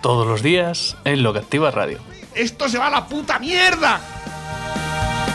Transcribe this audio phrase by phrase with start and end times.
[0.00, 1.98] Todos los días en Lo que Activa Radio.
[2.34, 4.00] ¡Esto se va a la puta mierda!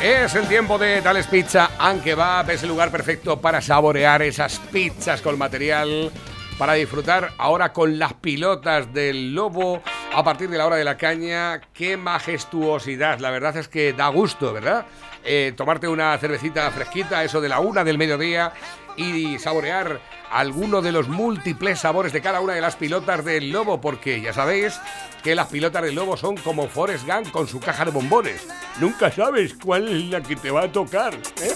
[0.01, 4.59] Es el tiempo de Tales Pizza and Kebab, es el lugar perfecto para saborear esas
[4.71, 6.11] pizzas con material,
[6.57, 9.83] para disfrutar ahora con las pilotas del lobo
[10.15, 11.61] a partir de la hora de la caña.
[11.71, 13.19] ¡Qué majestuosidad!
[13.19, 14.85] La verdad es que da gusto, ¿verdad?
[15.23, 18.51] Eh, tomarte una cervecita fresquita, eso de la una del mediodía,
[18.97, 19.99] y saborear
[20.31, 24.33] alguno de los múltiples sabores de cada una de las pilotas del lobo, porque ya
[24.33, 24.79] sabéis
[25.25, 28.45] que las pilotas del lobo son como Forrest Gump con su caja de bombones.
[28.79, 31.15] Nunca sabes cuál es la que te va a tocar.
[31.15, 31.55] ¿eh?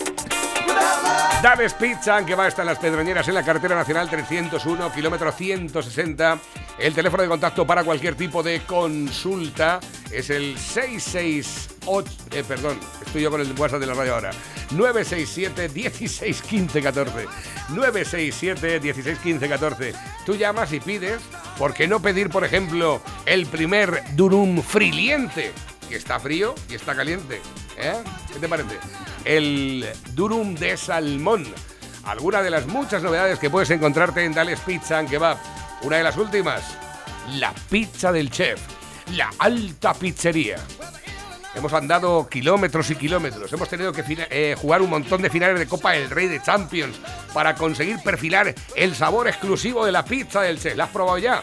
[1.80, 6.40] Pizza, que va a estar en las Pedroñeras en la carretera nacional 301, kilómetro 160.
[6.80, 9.80] El teléfono de contacto para cualquier tipo de consulta
[10.12, 12.12] es el 668.
[12.32, 14.32] Eh, perdón, estoy yo con el WhatsApp de la radio ahora.
[14.72, 17.26] 967 16 15 14.
[17.70, 19.94] 967 16 15 14.
[20.26, 21.22] Tú llamas y pides.
[21.60, 25.52] ¿Por qué no pedir, por ejemplo, el primer Durum friliente?
[25.90, 27.42] Que está frío y está caliente.
[27.78, 28.02] ¿Eh?
[28.32, 28.78] ¿Qué te parece?
[29.26, 31.46] El Durum de salmón.
[32.06, 35.38] Alguna de las muchas novedades que puedes encontrarte en Dales Pizza and Kebab.
[35.82, 36.64] Una de las últimas,
[37.34, 38.62] la pizza del chef,
[39.18, 40.56] la alta pizzería.
[41.56, 43.52] Hemos andado kilómetros y kilómetros.
[43.52, 47.00] Hemos tenido que eh, jugar un montón de finales de Copa del Rey de Champions
[47.34, 50.76] para conseguir perfilar el sabor exclusivo de la pizza del chef.
[50.76, 51.42] ¿La has probado ya?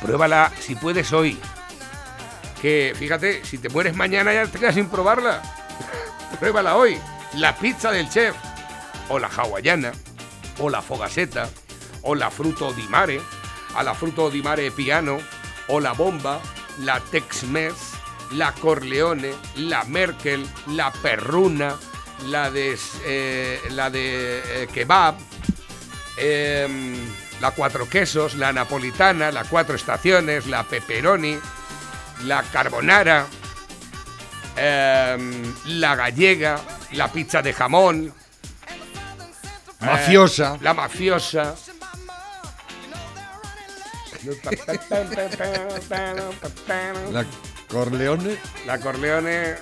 [0.00, 1.38] Pruébala si puedes hoy.
[2.62, 5.42] Que fíjate, si te mueres mañana ya te quedas sin probarla.
[6.40, 6.98] Pruébala hoy.
[7.34, 8.34] La pizza del chef.
[9.10, 9.92] O la hawaiana.
[10.58, 11.48] O la fogaseta.
[12.02, 13.20] O la fruto di mare.
[13.74, 15.18] A la fruto di mare piano.
[15.68, 16.40] O la bomba.
[16.80, 17.95] La Tex-Mex.
[18.32, 19.32] La Corleone.
[19.56, 20.46] La Merkel.
[20.68, 21.76] La Perruna.
[22.28, 25.16] La de, eh, la de eh, kebab.
[26.18, 26.96] em,
[27.40, 28.34] la cuatro quesos.
[28.36, 29.30] La napolitana.
[29.30, 30.46] La cuatro estaciones.
[30.46, 31.38] La pepperoni.
[32.24, 33.26] La carbonara
[34.56, 36.58] em, la gallega,
[36.92, 38.14] la pizza de jamón,
[39.80, 40.54] Mafiosa.
[40.54, 41.54] eh, la mafiosa.
[47.10, 47.24] La
[47.70, 48.36] Corleone.
[48.66, 49.54] La Corleone.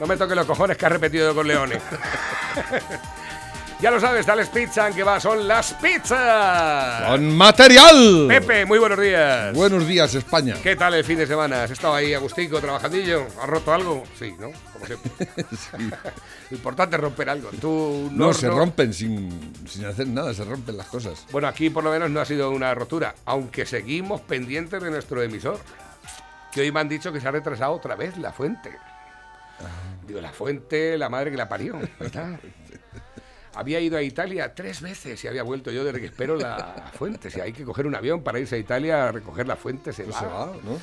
[0.00, 1.78] No me toque los cojones que ha repetido de Corleone.
[3.80, 7.08] ya lo sabes, Dales Pizza, que va, son las pizzas.
[7.08, 8.26] ¡Con material!
[8.28, 9.54] Pepe, muy buenos días.
[9.54, 10.56] Buenos días, España.
[10.62, 11.62] ¿Qué tal el fin de semana?
[11.62, 13.26] ¿Has estado ahí agustico, trabajandillo?
[13.40, 14.04] ¿Has roto algo?
[14.18, 14.50] Sí, ¿no?
[14.74, 15.10] Como siempre.
[16.50, 17.48] Lo importante es romper algo.
[17.58, 21.24] Tú No, se rompen sin, sin hacer nada, se rompen las cosas.
[21.32, 25.22] Bueno, aquí por lo menos no ha sido una rotura, aunque seguimos pendientes de nuestro
[25.22, 25.58] emisor.
[26.56, 28.70] Que hoy me han dicho que se ha retrasado otra vez la fuente.
[30.06, 31.78] Digo, la fuente, la madre que la parió.
[32.00, 32.40] ¿verdad?
[33.54, 37.30] Había ido a Italia tres veces y había vuelto yo desde que espero la fuente.
[37.30, 40.04] Si hay que coger un avión para irse a Italia a recoger la fuente, se
[40.04, 40.20] Pues va.
[40.20, 40.80] se va, ¿no?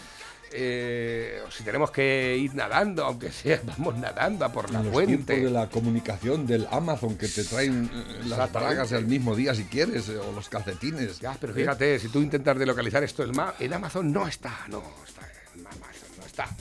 [0.55, 4.93] Eh, o si tenemos que ir nadando, aunque sea, vamos nadando a por la los
[4.93, 5.39] fuente.
[5.39, 7.89] de la comunicación del Amazon que te traen
[8.27, 11.19] las bragas el mismo día si quieres, o los calcetines.
[11.19, 14.83] Ya, pero fíjate, si tú intentas de localizar esto ma- en Amazon, no está, no
[16.33, 16.55] está.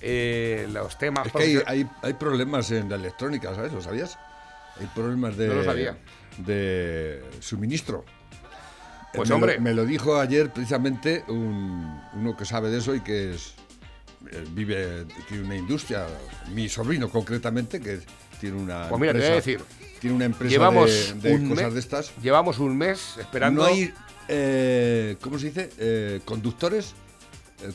[0.00, 1.26] Eh, los temas...
[1.26, 3.72] Es que hay, profe- hay, hay problemas en la electrónica, ¿sabes?
[3.72, 4.18] ¿Lo sabías?
[4.80, 5.96] Hay problemas de, No lo sabía.
[6.38, 8.04] de suministro.
[9.14, 9.54] Pues, me hombre.
[9.56, 13.54] Lo, me lo dijo ayer precisamente un- uno que sabe de eso y que es,
[14.30, 16.06] eh, vive, tiene una industria,
[16.52, 18.00] mi sobrino concretamente, que
[18.40, 19.64] tiene una Pues mira, te voy a empresa- decir,
[20.00, 20.90] tiene una empresa llevamos,
[21.22, 22.12] de, de un cosas mes, de estas.
[22.22, 23.62] llevamos un mes esperando...
[23.62, 23.94] No hay,
[24.28, 25.70] eh, ¿cómo se dice?
[25.78, 26.94] Eh, conductores,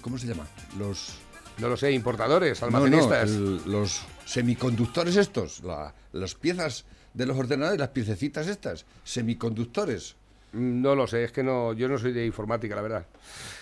[0.02, 0.48] ¿cómo se llama?
[0.78, 1.14] Los...
[1.58, 3.30] no lo sé, importadores, No, no, almacenistas.
[3.30, 10.16] el- los semiconductores estos, la- las piezas de los ordenadores, las piececitas estas, semiconductores.
[10.52, 13.06] No lo sé, es que no, yo no soy de informática, la verdad.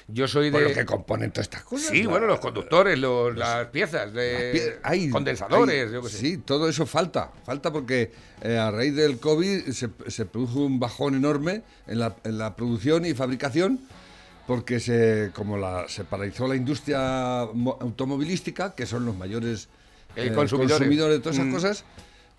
[0.08, 0.52] Yo soy de...
[0.52, 1.90] Bueno, que componen todas estas cosas.
[1.90, 6.02] Sí, la- bueno, los conductores, los- las piezas, de las pie- hay- condensadores, hay- yo
[6.02, 6.18] qué sé.
[6.18, 7.30] Sí, todo eso falta.
[7.46, 8.12] Falta porque
[8.42, 12.56] eh, a raíz del COVID se, se produjo un bajón enorme en la, en la
[12.56, 13.81] producción y fabricación
[14.47, 19.67] porque se, como la, se paralizó la industria mo- automovilística, que son los mayores
[20.15, 20.77] El consumidores.
[20.77, 21.51] consumidores de todas esas Mm.
[21.53, 21.83] cosas,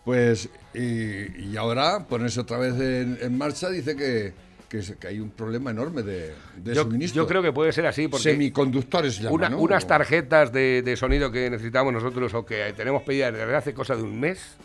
[0.04, 4.32] pues y, y ahora ponerse otra vez en, en marcha dice que,
[4.70, 7.22] que, es- que hay un problema enorme de, de Yo, suministro.
[7.22, 9.58] yo creo que puede ser así, porque Semiconductores se llama, una- ¿no?
[9.58, 13.94] unas tarjetas de, de sonido que necesitamos nosotros o que tenemos pedidas desde hace cosa
[13.96, 14.56] de un mes,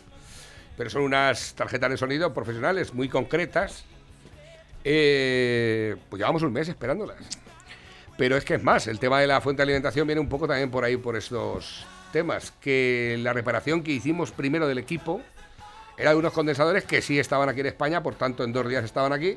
[0.78, 3.84] pero son unas tarjetas de sonido profesionales muy concretas,
[4.84, 7.16] eh, pues llevamos un mes esperándolas.
[8.16, 10.46] Pero es que es más, el tema de la fuente de alimentación viene un poco
[10.46, 15.20] también por ahí, por estos temas, que la reparación que hicimos primero del equipo
[15.96, 18.84] era de unos condensadores que sí estaban aquí en España, por tanto en dos días
[18.84, 19.36] estaban aquí,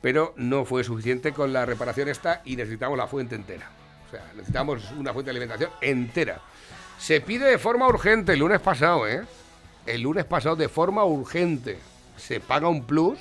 [0.00, 3.68] pero no fue suficiente con la reparación esta y necesitamos la fuente entera.
[4.08, 6.40] O sea, necesitamos una fuente de alimentación entera.
[6.98, 9.22] Se pide de forma urgente el lunes pasado, ¿eh?
[9.86, 11.78] El lunes pasado de forma urgente
[12.16, 13.18] se paga un plus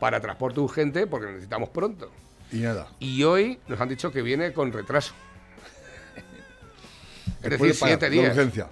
[0.00, 2.10] para transporte urgente porque lo necesitamos pronto.
[2.50, 2.88] Y nada.
[2.98, 5.14] Y hoy nos han dicho que viene con retraso.
[7.42, 8.28] Es decir, siete la días.
[8.36, 8.66] urgencia.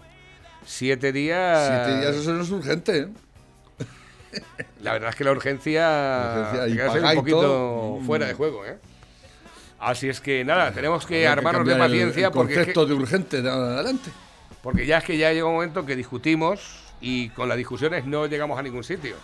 [0.67, 1.69] Siete días.
[1.69, 3.09] Siete días, eso no es urgente, ¿eh?
[4.83, 8.79] La verdad es que la urgencia, Urgencia te un poquito fuera de juego, ¿eh?
[9.81, 12.87] Así es que nada, tenemos que armarnos de el- paciencia el, porque, es que- concepto
[12.87, 14.11] de urgente de adelante.
[14.63, 18.27] porque ya es que ya llega un momento que discutimos y con las discusiones no
[18.27, 19.17] llegamos a ningún sitio.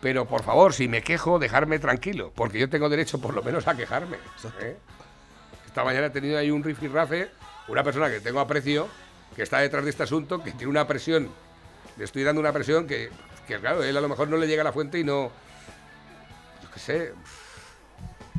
[0.00, 3.68] Pero por favor, si me quejo, dejarme tranquilo, porque yo tengo derecho por lo menos
[3.68, 4.16] a quejarme.
[4.60, 4.76] ¿eh?
[5.66, 7.30] Esta mañana he tenido ahí un rifirrafe,
[7.68, 8.88] una persona que tengo aprecio,
[9.36, 11.28] que está detrás de este asunto, que tiene una presión,
[11.96, 13.10] le estoy dando una presión que,
[13.46, 15.30] que, claro, él a lo mejor no le llega a la fuente y no,
[16.62, 17.12] yo qué sé.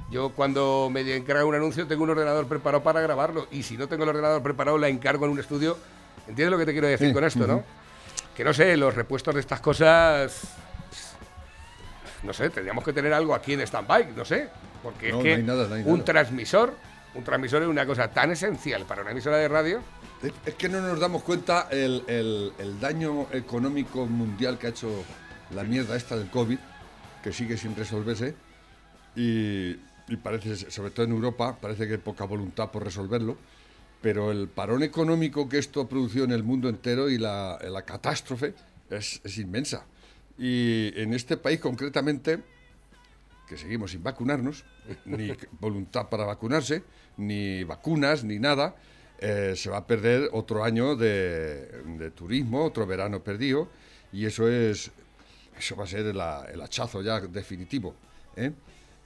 [0.09, 3.87] Yo cuando me encargo un anuncio tengo un ordenador preparado para grabarlo y si no
[3.87, 5.77] tengo el ordenador preparado la encargo en un estudio.
[6.27, 7.63] ¿Entiendes lo que te quiero decir Sí, con esto, no?
[8.35, 10.55] Que no sé, los repuestos de estas cosas
[12.23, 14.49] no sé, tendríamos que tener algo aquí en stand-by, no sé.
[14.83, 16.75] Porque No, es que nada, no un transmisor,
[17.13, 19.81] un transmisor es una cosa tan esencial para una emisora de radio.
[20.45, 25.03] Es- que no nos damos cuenta el, el- el daño económico mundial que ha hecho
[25.53, 26.57] la mierda esta del COVID,
[27.23, 28.33] que sigue sin resolverse,
[29.15, 29.71] y,
[30.07, 33.37] y parece, sobre todo en Europa, parece que hay poca voluntad por resolverlo,
[34.01, 38.53] pero el parón económico que esto produció en el mundo entero y la, la catástrofe
[38.89, 39.83] es, es inmensa.
[40.41, 42.39] Y en este país concretamente,
[43.47, 44.65] que seguimos sin vacunarnos,
[45.05, 46.81] ni voluntad para vacunarse,
[47.17, 48.75] ni vacunas, ni nada,
[49.19, 51.67] eh, se va a perder otro año de,
[51.99, 53.69] de turismo, otro verano perdido,
[54.11, 54.89] y eso es
[55.59, 57.93] eso va a ser la- el hachazo ya definitivo.
[58.35, 58.51] ¿eh?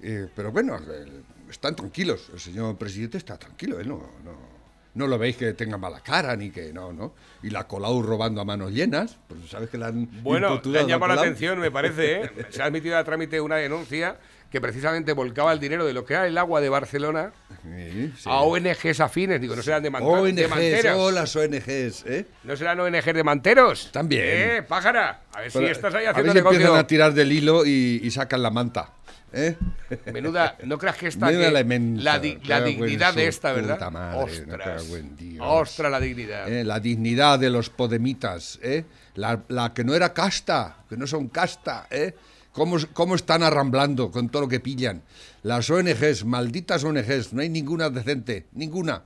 [0.02, 1.06] Eh, pero bueno, eh,
[1.50, 4.55] están tranquilos, el señor presidente está tranquilo, no, no,
[4.96, 7.14] no lo veis que tenga mala cara, ni que no, ¿no?
[7.44, 10.86] Y la Colau robando a manos llenas, pues sabes que la han Bueno, le han
[10.86, 12.32] a llamado la atención, me parece, ¿eh?
[12.50, 14.18] Se ha admitido a trámite una denuncia
[14.50, 17.34] que precisamente volcaba el dinero de lo que era el agua de Barcelona
[17.64, 18.24] Sí, sí.
[18.30, 19.42] a ONGs afines.
[19.42, 20.98] Digo, no serán de, man- de ONGs, manteros.
[20.98, 22.26] oh, las ONGs, ¿eh?
[22.46, 23.90] No serán ONGs de manteros.
[23.92, 24.24] También.
[24.26, 25.22] Eh, pájara.
[25.34, 28.00] A ver si estás ahí a haciendo ver si empiezan a tirar del hilo y,
[28.02, 28.92] y sacan la manta.
[29.36, 29.56] ¿Eh?
[30.12, 31.54] Menuda, no creas que esta Menuda que-
[32.04, 33.76] la, di- dignidad de su esta, ¿verdad?
[33.76, 34.84] puta madre, Ostras.
[35.40, 36.52] Ostras, la dignidad.
[36.52, 36.64] ¿eh?
[36.64, 38.86] La dignidad de los podemitas, ¿eh?
[39.16, 42.16] La, la que no era casta, que no son casta, ¿eh?
[42.52, 45.02] ¿Cómo, cómo están arramblando con todo lo que pillan?
[45.44, 49.04] Las ONGs, malditas ONGs, no hay ninguna decente, ninguna.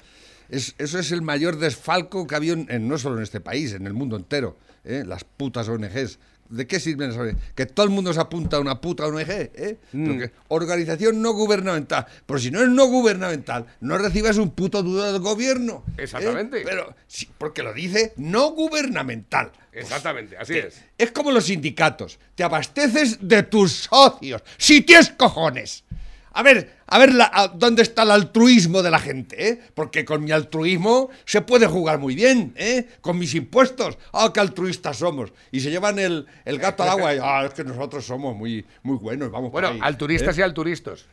[0.50, 3.74] Es- eso es el mayor desfalco que había en, en- no solo en este país,
[3.74, 4.58] en el mundo entero.
[4.86, 5.04] ¿eh?
[5.06, 6.20] Las putas ONGs.
[6.50, 7.36] ¿De qué sirven las?
[7.56, 9.30] Que todo el mundo se apunta a una puta ONG.
[9.30, 9.78] ¿eh?
[9.92, 12.08] Porque organización no gubernamental.
[12.26, 15.84] Pero si no es no gubernamental, no recibas un puto duro del gobierno.
[15.90, 16.04] ¿eh?
[16.04, 16.62] Exactamente.
[16.66, 19.52] Pero sí, porque lo dice no gubernamental.
[19.72, 20.84] Exactamente, así Que es.
[20.98, 22.20] Es como los sindicatos.
[22.34, 24.42] Te abasteces de tus socios.
[24.58, 25.84] Si tienes cojones.
[26.32, 29.60] A ver, a ver la- a- dónde está el altruismo de la gente, ¿eh?
[29.74, 32.88] Porque con mi altruismo se puede jugar muy bien, ¿eh?
[33.02, 33.98] Con mis impuestos.
[34.14, 35.34] ¡Ah, qué altruistas somos!
[35.52, 38.66] Y se llevan el, el gato al agua y, ¡ah, es que nosotros somos muy,
[38.84, 40.42] muy buenos, vamos Bueno, ahí", alturistas ¿eh?
[40.42, 41.06] y alturistas.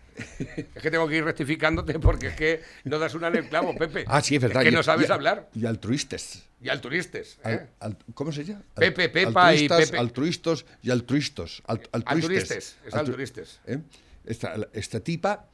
[0.47, 3.75] Es que tengo que ir rectificándote porque es que no das una en el clavo,
[3.77, 4.05] Pepe.
[4.07, 4.63] Ah, sí, es verdad.
[4.63, 5.49] que y- no sabes y- hablar.
[5.55, 6.43] Y altruistas.
[6.63, 7.39] Y alturistas.
[7.45, 7.49] ¿eh?
[7.49, 8.63] Al- al- ¿Cómo se llama?
[8.75, 9.99] Pepe, Pepa y altruistas, Pepe.
[9.99, 11.63] Altruistos y altruistos.
[11.67, 13.61] Alt- Alturistes, es Altru- alturistes.
[13.67, 13.79] ¿eh?
[14.27, 15.47] Esta, esta tipa,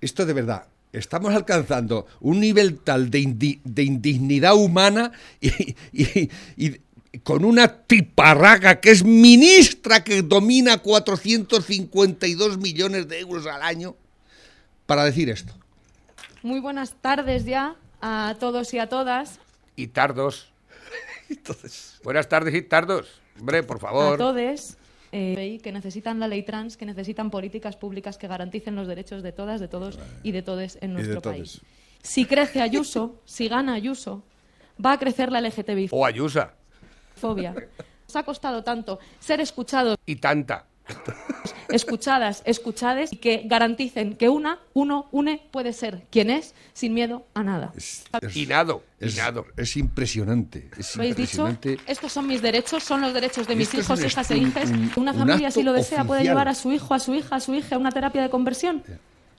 [0.00, 6.30] esto de verdad, estamos alcanzando un nivel tal de, indi- de indignidad humana y, y-
[6.56, 6.76] y
[7.24, 13.96] con una tiparraga que es ministra que domina 452 millones de euros al año
[14.86, 15.52] para decir esto.
[16.42, 19.40] Muy buenas tardes ya a todos y a todas.
[19.74, 20.48] Y tardos.
[22.04, 23.08] Buenas tardes y tardos.
[23.40, 24.18] Hombre, por A favor.
[25.18, 29.32] Eh, que necesitan la ley trans, que necesitan políticas públicas que garanticen los derechos de
[29.32, 31.62] todas, de todos y de todes en nuestro país.
[32.02, 34.22] Si crece Ayuso, si gana Ayuso,
[34.84, 36.52] va a crecer la LGTBI O Ayusa.
[37.14, 37.54] fobia.
[37.54, 40.66] Nos ha costado tanto ser escuchados Y tanta.
[41.70, 47.26] Escuchadas, escuchades y que garanticen que una, uno, une puede ser quien es sin miedo
[47.34, 47.72] a nada.
[47.76, 49.46] Es, es- Y nado, y es- nado.
[49.56, 50.68] es impresionante.
[50.78, 51.48] Es ¿Lo habéis dicho?
[51.86, 54.70] Estos son mis derechos, son los derechos de mis hijos, hijas e hijas.
[54.70, 56.34] un- Una un familia, si lo desea, puede oficial.
[56.34, 58.82] llevar a su hijo, a su hija, a su hija a una terapia de conversión.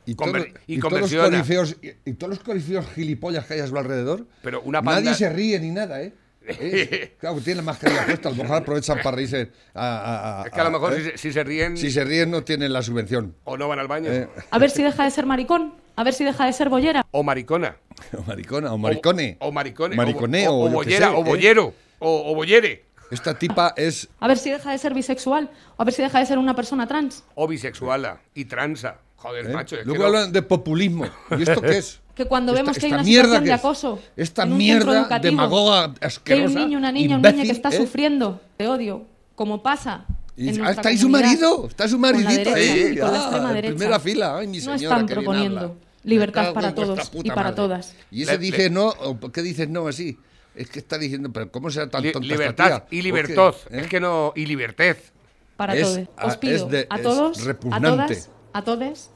[0.06, 3.56] Y, Conver- todo- y y todos los corifeos, y, y todos los corifeos gilipollas que
[3.56, 4.26] hay a su alrededor.
[4.42, 6.14] Pero una Nadie se ríe ni nada, ¿eh?
[6.48, 7.16] ¿Eh?
[7.20, 9.52] Claro, que tienen la mascarilla puesta, a lo mejor aprovechan para reírse.
[9.74, 10.98] a- a- a- Es que a lo mejor ¿eh?
[10.98, 13.36] si, se- si se ríen Si se ríen no tienen la subvención.
[13.44, 14.12] o no van al baño.
[14.12, 14.28] ¿eh?
[14.52, 17.06] A ver si deja de ser maricón, a ver si deja de ser bollera.
[17.12, 17.78] O maricona.
[18.18, 19.38] O maricona, o maricone.
[19.40, 19.96] O, o maricone.
[19.96, 21.24] Mariconeo, o, o, yo qué bollera, sé, o ¿eh?
[21.24, 21.74] bollero.
[22.00, 22.86] O, o bollere.
[23.10, 24.08] Esta tipa es.
[24.20, 26.56] A ver si deja de ser bisexual, o a ver si deja de ser una
[26.56, 27.24] persona trans.
[27.36, 28.20] O bisexuala.
[28.36, 28.98] Y transa.
[29.16, 29.54] Joder, ¿eh?
[29.54, 29.76] macho.
[29.76, 31.06] es que Luego no- hablan de populismo.
[31.38, 32.00] ¿Y esto qué es?
[32.18, 33.60] Que cuando Esta- vemos que hay esta una mierda situación de es.
[33.60, 36.48] acoso, Esta en un centro mierda educativo, demagoga que hay asquerosa.
[36.48, 37.78] un niño, una niña, un niño que imbécil, está ¿eh?
[37.78, 39.06] sufriendo de odio,
[39.36, 40.06] como pasa.
[40.36, 42.98] Y- en ah, está ahí su marido, está su maridito ahí.
[43.04, 44.38] ah, en primera fila.
[44.40, 45.74] Ay, mi No señora, están proponiendo habla.
[46.04, 47.56] libertad para todos y para madre.
[47.56, 47.94] todas.
[48.12, 50.18] Y ese Le- dice le- no, o ¿por qué dices no así?
[50.56, 52.98] Es que está diciendo, pero ¿cómo será tan tonta esta libertad tía?
[52.98, 53.54] y ¿O libertad.
[53.70, 53.82] ¿Eh?
[53.82, 54.34] Es que no.
[54.36, 55.12] Y libertez.
[55.56, 56.00] Para todos.
[56.24, 57.38] Os es pido de- a es todos,
[57.72, 59.10] a todas, a todos,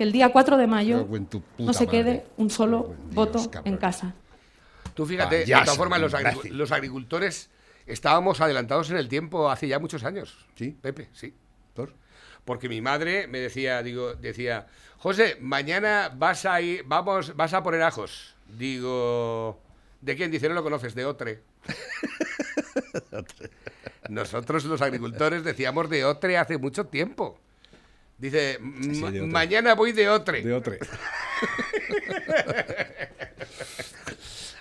[0.00, 1.06] que el día 4 de mayo
[1.58, 2.26] no se quede madre.
[2.38, 3.74] un solo Dios, voto cabrón.
[3.74, 4.14] en casa.
[4.94, 7.50] Tú fíjate, de todas formas, los, agricultores
[7.84, 10.46] estábamos adelantados en el tiempo hace ya muchos años.
[10.54, 10.74] ¿Sí?
[10.80, 11.34] Pepe, sí.
[11.74, 11.92] ¿Por?
[12.46, 17.62] Porque mi madre me decía, digo, decía, José, mañana vas a ir, vamos, vas a
[17.62, 18.36] poner ajos.
[18.48, 19.60] Digo,
[20.00, 20.30] ¿de quién?
[20.30, 21.42] Dice, no lo conoces, de Otre.
[24.08, 27.38] Nosotros los agricultores decíamos de Otre hace mucho tiempo.
[28.20, 29.32] Dice, Sí, "Ma- de Otre.
[29.32, 30.42] mañana voy de Otre.
[30.42, 30.74] De otro.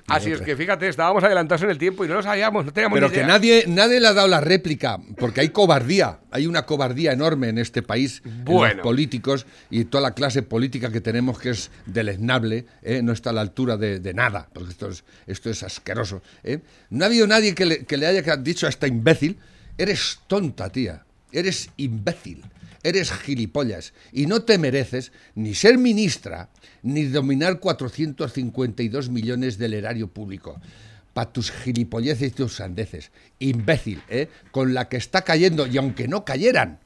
[0.08, 2.96] Así es que fíjate, estábamos adelantados en el tiempo y no lo sabíamos, no teníamos
[2.98, 3.28] Pero ni que idea.
[3.28, 7.60] nadie, nadie le ha dado la réplica, porque hay cobardía, hay una cobardía enorme en
[7.60, 8.78] este país, en Bueno.
[8.78, 13.02] los políticos y toda la clase política que tenemos que es deleznable, ¿eh?
[13.04, 16.24] no está a la altura de, de nada, porque esto es, esto es asqueroso.
[16.44, 16.58] ¿eh?
[16.90, 19.38] No ha habido nadie que le, que le haya dicho a esta imbécil,
[19.78, 22.44] eres tonta, tía, eres imbécil.
[22.82, 26.50] Eres gilipollas y no te mereces ni ser ministra
[26.82, 30.62] ni dominar 452 millones del erario público
[31.14, 33.12] para tus gilipolleces y tus sandeces.
[33.40, 34.30] Imbécil, ¿eh?
[34.52, 36.80] Con la que está cayendo, y aunque no cayeran,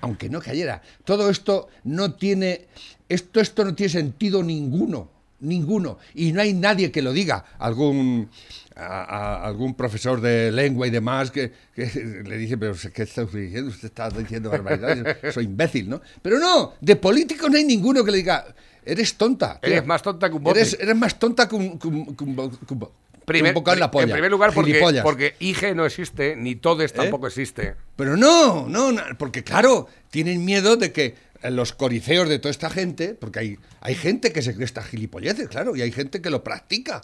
[0.00, 2.66] aunque no cayera, todo esto no tiene,
[3.08, 7.44] esto, esto no tiene sentido ninguno, ninguno, y no hay nadie que lo diga.
[7.58, 8.28] Algún,
[8.76, 11.86] a- a- algún profesor de lengua y demás que, que
[12.26, 13.70] le dice, pero ¿qué está usted diciendo?
[13.70, 16.00] Usted está diciendo barbaridades, soy imbécil, ¿no?
[16.22, 18.46] Pero no, de políticos no hay ninguno que le diga,
[18.84, 19.58] eres tonta.
[19.60, 19.70] tío.
[19.72, 20.60] Eres más tonta que un bote".
[20.60, 22.88] Eres, eres más tonta que un, que un- un un
[23.26, 24.06] Primer- la polla.
[24.06, 24.72] En primer lugar, porque.
[24.80, 25.00] ¿Eh?
[25.04, 27.76] porque IG no existe, ni Todes tampoco existe.
[27.94, 32.50] Pero no, no, no, porque claro, tienen miedo de que eh, los corifeos de toda
[32.50, 36.20] esta gente, porque hay, hay gente que se cree estas gilipolleces, claro, y hay gente
[36.20, 37.00] que lo practica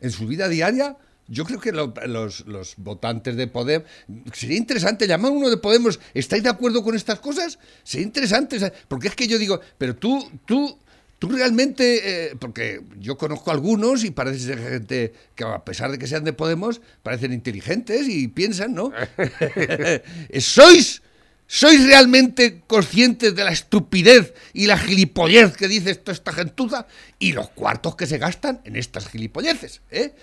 [0.00, 0.96] en su vida diaria.
[1.28, 3.88] Yo creo que lo- los, los votantes de Podemos,
[4.32, 7.58] sería interesante llamar a uno de Podemos, ¿estáis de acuerdo con estas cosas?
[7.82, 10.78] Sería interesante, porque es que yo digo, pero tú, tú,
[11.18, 15.90] tú realmente, eh, porque yo conozco a algunos y parece ser gente que a pesar
[15.90, 18.92] de que sean de Podemos, parecen inteligentes y piensan, ¿no?
[20.38, 21.02] ¿Sois,
[21.48, 26.86] ¿Sois realmente conscientes de la estupidez y la gilipollez que dice esto esta gentuza
[27.20, 29.80] y los cuartos que se gastan en estas gilipolleces?
[29.90, 30.14] ¿eh?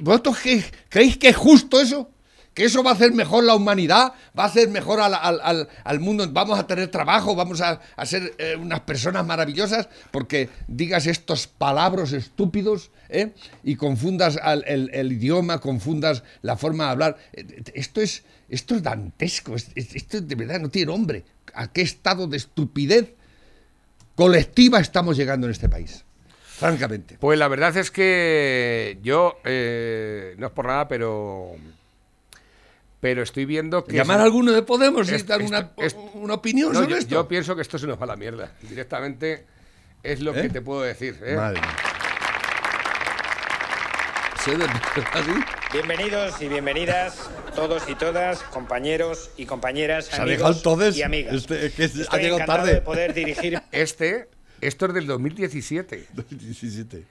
[0.00, 0.38] ¿Vosotros
[0.88, 2.10] creéis que es justo eso?
[2.54, 4.12] ¿Que eso va a hacer mejor la humanidad?
[4.38, 5.68] ¿Va a hacer mejor al, al- al-
[6.00, 6.26] mundo?
[6.30, 7.34] ¿Vamos a tener trabajo?
[7.34, 9.88] ¿Vamos a, ser eh, unas personas maravillosas?
[10.12, 13.32] Porque digas estos palabras estúpidos ¿eh?
[13.64, 17.16] y confundas el, el idioma, confundas la forma de hablar.
[17.74, 19.56] Esto es, esto es dantesco.
[19.56, 21.24] es- es- Esto de verdad no tiene nombre.
[21.54, 23.14] ¿A qué estado de estupidez
[24.14, 26.04] colectiva estamos llegando en este país?
[26.46, 27.16] Francamente.
[27.18, 31.56] Pues la verdad es que yo, eh, no es por nada, pero
[33.04, 33.96] pero estoy viendo que...
[33.96, 35.72] Llamar a alguno de Podemos y dar una,
[36.14, 37.10] una opinión No, sobre yo, esto.
[37.10, 38.50] yo pienso que esto se nos va a la mierda.
[38.62, 39.44] Directamente
[40.02, 40.40] es lo ¿Eh?
[40.40, 41.20] que te puedo decir.
[41.22, 41.36] ¿eh?
[41.36, 41.60] Madre.
[45.70, 50.96] Bienvenidos y bienvenidas todos y todas, compañeros y compañeras, Se ha amigos dejado todos.
[50.96, 51.34] y amigas.
[51.34, 52.72] Este, es que ha llegado tarde.
[52.72, 54.28] de poder dirigirme Este,
[54.66, 56.06] esto es del 2017.
[56.30, 57.04] 17.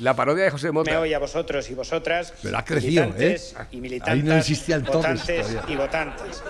[0.00, 0.98] La parodia de José Mota.
[1.00, 3.64] hoy a vosotros y vosotras, Pero ha crecido, militantes ¿eh?
[3.72, 5.64] y militantes, Ahí no existía el todos votantes todavía.
[5.74, 6.42] y votantes.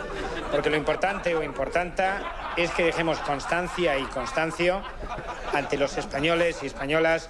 [0.52, 4.82] Porque lo importante o importanta es que dejemos constancia y constancio
[5.52, 7.28] ante los españoles y españolas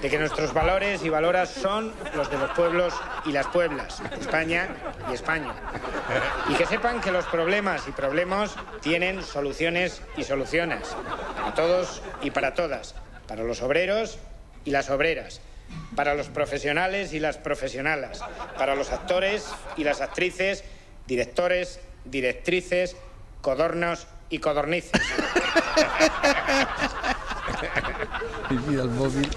[0.00, 4.68] de que nuestros valores y valoras son los de los pueblos y las pueblas, España
[5.10, 5.54] y España.
[6.48, 10.94] Y que sepan que los problemas y problemas tienen soluciones y soluciones,
[11.36, 12.94] para todos y para todas,
[13.26, 14.18] para los obreros
[14.64, 15.40] y las obreras,
[15.96, 18.20] para los profesionales y las profesionalas,
[18.56, 20.64] para los actores y las actrices,
[21.06, 22.96] directores, directrices,
[23.40, 24.92] codornos y codornices.
[28.50, 29.28] Y mira el móvil.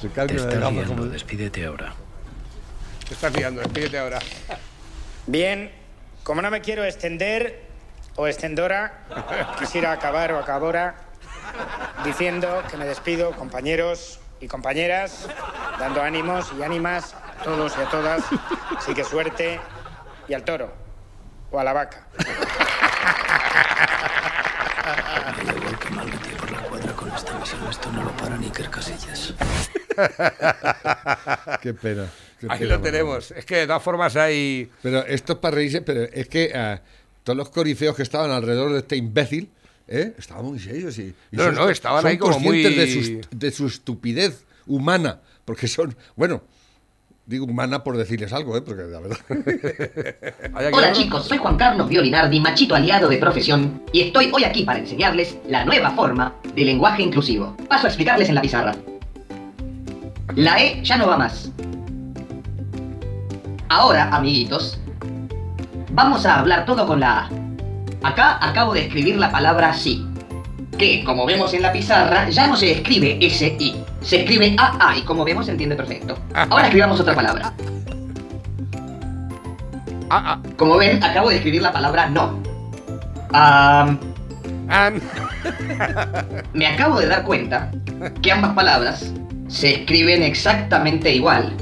[0.00, 1.92] Se carga Te estás como- despídete ahora.
[3.08, 4.18] Te estás liando, despídete ahora.
[5.26, 5.72] Bien,
[6.22, 7.66] como no me quiero extender
[8.16, 9.04] o extendora,
[9.58, 10.96] quisiera acabar o acabora
[12.04, 15.28] diciendo que me despido, compañeros y compañeras,
[15.78, 18.22] dando ánimos y ánimas a todos y a todas.
[18.76, 19.60] Así que suerte
[20.28, 20.72] y al toro
[21.50, 22.06] o a la vaca.
[25.35, 27.60] Me da igual que mal metí por la cuadra con esta misión.
[27.70, 29.34] Esto no lo para ni Iker Casillas.
[31.62, 32.06] Qué pena.
[32.40, 33.30] qué Ahí pena, lo tenemos.
[33.30, 34.70] Es que de todas formas hay...
[34.82, 36.80] Pero esto es para reírse, pero es que ah,
[37.24, 39.50] todos los corifeos que estaban alrededor de este imbécil,
[39.88, 40.12] ¿eh?
[40.18, 40.98] estaban muy serios.
[40.98, 43.66] Y, y No, son- no, estaban son ahí como conscientes muy- de, su, de su
[43.66, 46.42] estupidez humana, porque son, bueno,
[47.26, 48.62] digo humana por decirles algo, ¿eh?
[48.62, 49.18] porque la verdad.
[50.72, 54.78] Hola chicos, soy Juan Carlos Violinardi, machito aliado de profesión, y estoy hoy aquí para
[54.78, 57.56] enseñarles la nueva forma de lenguaje inclusivo.
[57.68, 58.74] Paso a explicarles en la pizarra.
[60.36, 61.50] La E ya no va más.
[63.68, 64.78] Ahora, amiguitos,
[65.90, 67.30] vamos a hablar todo con la A.
[68.02, 70.06] Acá acabo de escribir la palabra sí,
[70.78, 75.02] que como vemos en la pizarra ya no se escribe S-I, se escribe A-A y
[75.02, 76.18] como vemos se entiende perfecto.
[76.34, 77.52] Ahora escribamos otra palabra.
[80.10, 82.40] Ah, Como ven, acabo de escribir la palabra no.
[83.32, 83.96] Ah,
[84.68, 84.92] ah.
[86.52, 87.72] me acabo de dar cuenta
[88.22, 89.12] que ambas palabras
[89.48, 91.52] se escriben exactamente igual.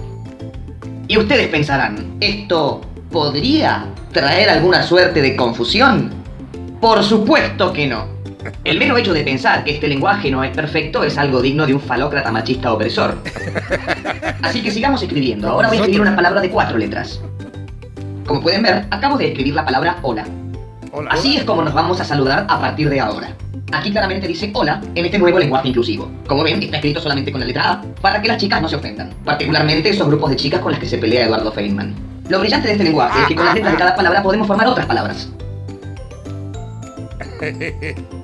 [1.08, 6.10] Y ustedes pensarán, ¿esto podría traer alguna suerte de confusión?
[6.80, 8.13] Por supuesto que no.
[8.64, 11.74] El mero hecho de pensar que este lenguaje no es perfecto es algo digno de
[11.74, 13.18] un falócrata machista opresor.
[14.42, 15.48] Así que sigamos escribiendo.
[15.48, 17.20] Ahora voy a escribir una palabra de cuatro letras.
[18.26, 20.26] Como pueden ver, acabo de escribir la palabra hola.
[20.92, 21.10] Hola.
[21.10, 23.34] Así es como nos vamos a saludar a partir de ahora.
[23.72, 26.10] Aquí claramente dice hola en este nuevo lenguaje inclusivo.
[26.26, 28.76] Como ven, está escrito solamente con la letra A para que las chicas no se
[28.76, 29.12] ofendan.
[29.24, 31.94] Particularmente esos grupos de chicas con las que se pelea Eduardo Feynman.
[32.28, 34.68] Lo brillante de este lenguaje es que con las letras de cada palabra podemos formar
[34.68, 35.28] otras palabras.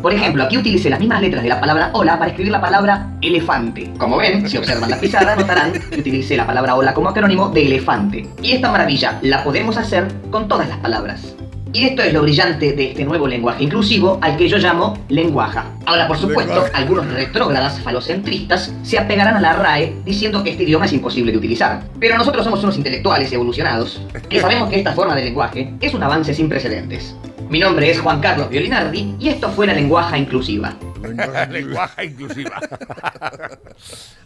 [0.00, 3.10] Por ejemplo, aquí utilicé las mismas letras de la palabra hola para escribir la palabra
[3.20, 3.90] elefante.
[3.98, 7.66] Como ven, si observan la pizarra, notarán que utilicé la palabra hola como acrónimo de
[7.66, 8.26] elefante.
[8.42, 11.34] Y esta maravilla la podemos hacer con todas las palabras.
[11.74, 15.72] Y esto es lo brillante de este nuevo lenguaje inclusivo al que yo llamo lenguaja.
[15.86, 16.78] Ahora, por supuesto, Lenguaja.
[16.78, 21.38] algunos retrógradas falocentristas se apegarán a la RAE diciendo que este idioma es imposible de
[21.38, 21.82] utilizar.
[21.98, 26.02] Pero nosotros somos unos intelectuales evolucionados que sabemos que esta forma de lenguaje es un
[26.04, 27.16] avance sin precedentes.
[27.54, 30.76] Mi nombre es Juan Carlos Violinardi y esto fue la lenguaja inclusiva.
[31.52, 32.60] Lenguaje inclusiva.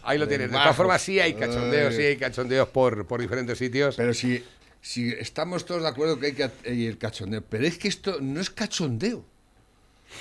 [0.01, 0.49] Ahí lo tienes.
[0.49, 3.97] De todas formas, sí hay cachondeos, sí hay cachondeos por, por diferentes sitios.
[3.97, 4.43] Pero si,
[4.81, 8.17] si estamos todos de acuerdo que hay que hay el cachondeo, pero es que esto
[8.19, 9.23] no es cachondeo.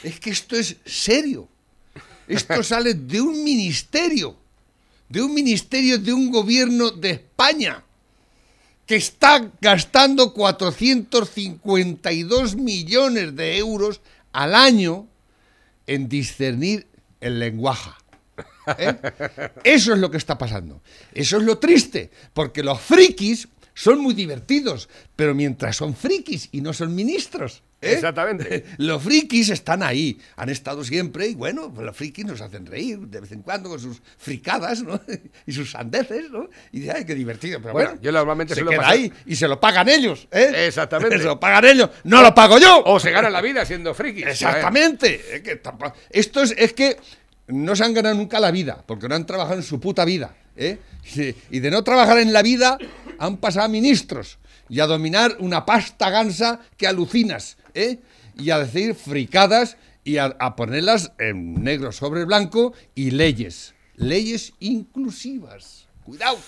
[0.02, 1.48] Es que esto es serio.
[2.26, 4.36] Esto sale de un ministerio,
[5.08, 7.82] de un ministerio de un gobierno de España
[8.88, 14.00] que está gastando 452 millones de euros
[14.32, 15.06] al año
[15.86, 16.86] en discernir
[17.20, 17.90] el lenguaje.
[18.78, 18.94] ¿eh?
[19.64, 20.80] Eso es lo que está pasando.
[21.12, 23.48] Eso es lo triste, porque los frikis
[23.78, 27.62] son muy divertidos, pero mientras son frikis y no son ministros.
[27.80, 27.92] ¿eh?
[27.92, 28.64] Exactamente.
[28.78, 32.98] Los frikis están ahí, han estado siempre y bueno, pues los frikis nos hacen reír
[32.98, 35.00] de vez en cuando con sus fricadas ¿no?
[35.46, 36.48] y sus sandeces, ¿no?
[36.72, 37.60] Y dice, ay, qué divertido.
[37.62, 40.26] Pero Bueno, bueno, yo normalmente se suelo queda pasar- ahí y se lo pagan ellos.
[40.32, 40.66] ¿eh?
[40.66, 41.16] Exactamente.
[41.18, 42.82] Se lo pagan ellos, no lo pago yo.
[42.84, 44.26] O se ganan la vida siendo frikis.
[44.26, 45.20] Exactamente.
[45.36, 46.96] Es que tampa- esto es, es que
[47.46, 50.34] no se han ganado nunca la vida, porque no han trabajado en su puta vida.
[50.56, 50.78] ¿eh?
[51.50, 52.76] Y de no trabajar en la vida,
[53.18, 57.56] han pasado ministros y a dominar una pasta gansa que alucinas.
[57.74, 57.98] ¿eh?
[58.38, 63.74] Y a decir fricadas y a, ponerlas en negro sobre blanco y leyes.
[63.96, 65.86] Leyes inclusivas.
[66.04, 66.38] Cuidado.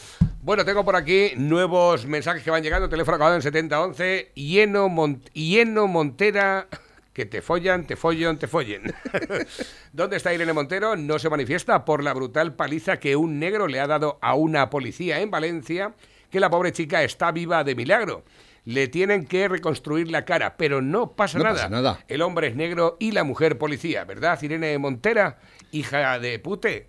[0.42, 2.88] Bueno, tengo por aquí nuevos mensajes que van llegando.
[2.88, 4.32] Teléfono acabado en 7011.
[4.34, 6.68] Hieno, Mon- Hieno Montera.
[7.12, 8.94] Que te follan, te follan, te follen.
[9.92, 10.96] ¿Dónde está Irene Montero?
[10.96, 14.70] No se manifiesta por la brutal paliza que un negro le ha dado a una
[14.70, 15.92] policía en Valencia,
[16.30, 18.24] que la pobre chica está viva de milagro.
[18.66, 21.56] Le tienen que reconstruir la cara, pero no pasa, No nada.
[21.56, 22.04] pasa nada.
[22.08, 24.38] El hombre es negro y la mujer policía, ¿verdad?
[24.42, 25.38] Irene Montera,
[25.72, 26.86] hija de pute.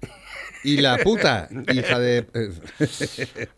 [0.65, 2.27] Y la puta, hija de.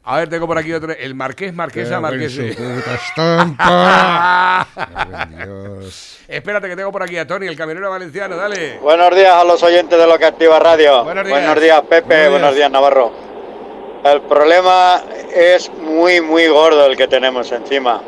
[0.03, 0.93] A ver, tengo por aquí otro.
[0.93, 2.33] El marqués, marquesa, marqués.
[2.33, 4.67] Su puta estampa.
[4.75, 6.19] Ay, Dios.
[6.27, 8.77] Espérate que tengo por aquí a Tony, el camionero valenciano, dale.
[8.77, 11.03] Buenos días a los oyentes de lo que activa radio.
[11.03, 11.81] Buenos días.
[11.89, 12.29] Pepe.
[12.29, 13.32] Buenos días, Navarro.
[14.03, 15.01] El problema
[15.33, 18.01] es muy, muy gordo el que tenemos encima.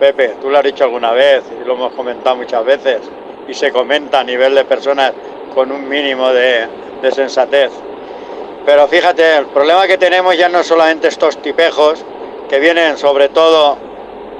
[0.00, 2.98] Pepe, tú lo has dicho alguna vez y lo hemos comentado muchas veces
[3.46, 5.12] y se comenta a nivel de personas
[5.54, 6.66] con un mínimo de,
[7.12, 7.70] sensatez.
[8.64, 12.04] Pero fíjate, el problema que tenemos ya no es solamente estos tipejos
[12.48, 13.78] que vienen sobre todo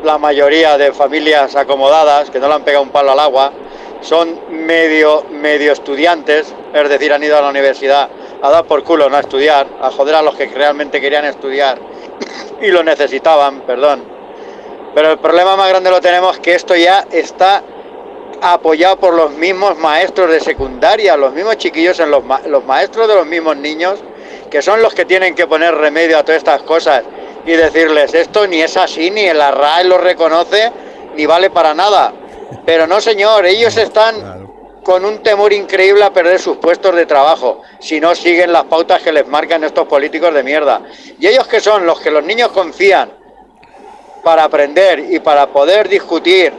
[0.03, 3.53] la mayoría de familias acomodadas que no le han pegado un palo al agua,
[4.01, 8.09] son medio, medio estudiantes, es decir, han ido a la universidad
[8.47, 11.79] a dar por culo, no a estudiar, a joder a los que realmente querían estudiar
[12.61, 14.05] y lo necesitaban, perdón.
[14.95, 17.63] Pero el problema más grande lo tenemos que esto ya está
[18.41, 23.15] apoyado por los mismos maestros de secundaria, los mismos chiquillos, en los, los maestros de
[23.15, 23.99] los mismos niños,
[24.51, 27.03] que son los que tienen que poner remedio a todas estas cosas
[27.45, 30.73] y decirles esto ni es así, ni el RAE lo reconoce,
[31.17, 32.13] ni vale para nada.
[32.65, 34.47] Pero no, señor, ellos están.
[34.87, 39.03] Con un temor increíble a perder sus puestos de trabajo si no siguen las pautas
[39.03, 40.81] que les marcan estos políticos de mierda.
[41.19, 43.13] Y ellos que son los que los niños confían
[44.23, 46.53] para aprender y para poder discutir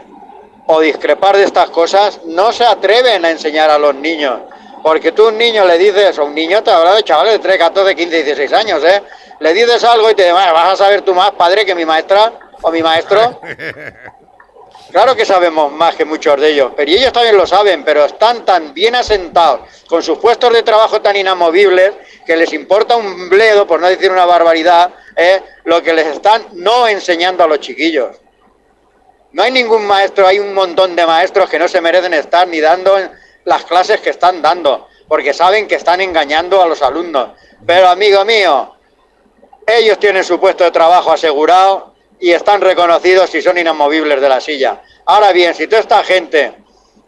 [0.66, 4.42] o discrepar de estas cosas, no se atreven a enseñar a los niños.
[4.84, 7.40] Porque tú a un niño le dices, a un niño te habla de chavales de
[7.40, 9.04] 3, 14, 15, 16 años, ¿eh?
[9.40, 11.86] Le dices algo y te dice, "Bueno, vas a saber tú más, padre, que mi
[11.86, 13.40] maestra o mi maestro.
[14.92, 18.46] Claro que sabemos más que muchos de ellos, pero ellos también lo saben, pero están
[18.46, 21.94] tan bien asentados, con sus puestos de trabajo tan inamovibles,
[22.26, 25.42] que les importa un bledo, por no decir una barbaridad, ¿eh?
[25.66, 28.16] lo que les están no enseñando a los chiquillos.
[29.34, 32.62] No hay ningún maestro, hay un montón de maestros que no se merecen estar ni
[32.62, 32.98] dando
[33.44, 37.32] las clases que están dando, porque saben que están engañando a los alumnos.
[37.66, 38.74] Pero amigo mío,
[39.66, 44.42] ellos tienen su puesto de trabajo asegurado y están reconocidos y son inamovibles de la
[44.42, 44.82] silla.
[45.06, 46.54] Ahora bien, si toda esta gente,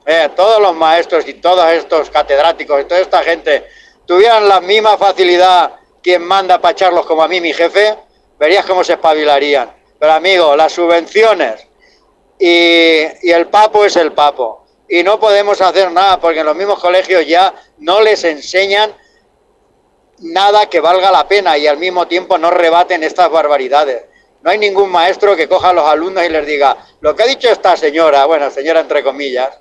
[0.05, 3.67] eh, todos los maestros y todos estos catedráticos y toda esta gente
[4.05, 7.97] tuvieran la misma facilidad quien manda para echarlos como a mí mi jefe,
[8.37, 9.71] verías cómo se espabilarían.
[9.99, 11.67] Pero amigo, las subvenciones
[12.39, 14.65] y, y el papo es el papo.
[14.87, 18.93] Y no podemos hacer nada porque en los mismos colegios ya no les enseñan
[20.21, 24.05] nada que valga la pena y al mismo tiempo no rebaten estas barbaridades.
[24.41, 27.27] No hay ningún maestro que coja a los alumnos y les diga, lo que ha
[27.27, 29.59] dicho esta señora, bueno, señora entre comillas,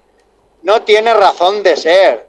[0.63, 2.29] no tiene razón de ser.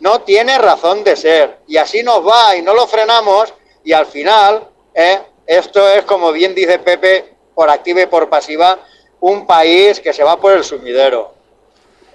[0.00, 1.58] No tiene razón de ser.
[1.68, 5.20] Y así nos va y no lo frenamos y al final, ¿eh?
[5.46, 8.78] esto es como bien dice Pepe, por activa y por pasiva,
[9.20, 11.34] un país que se va por el sumidero.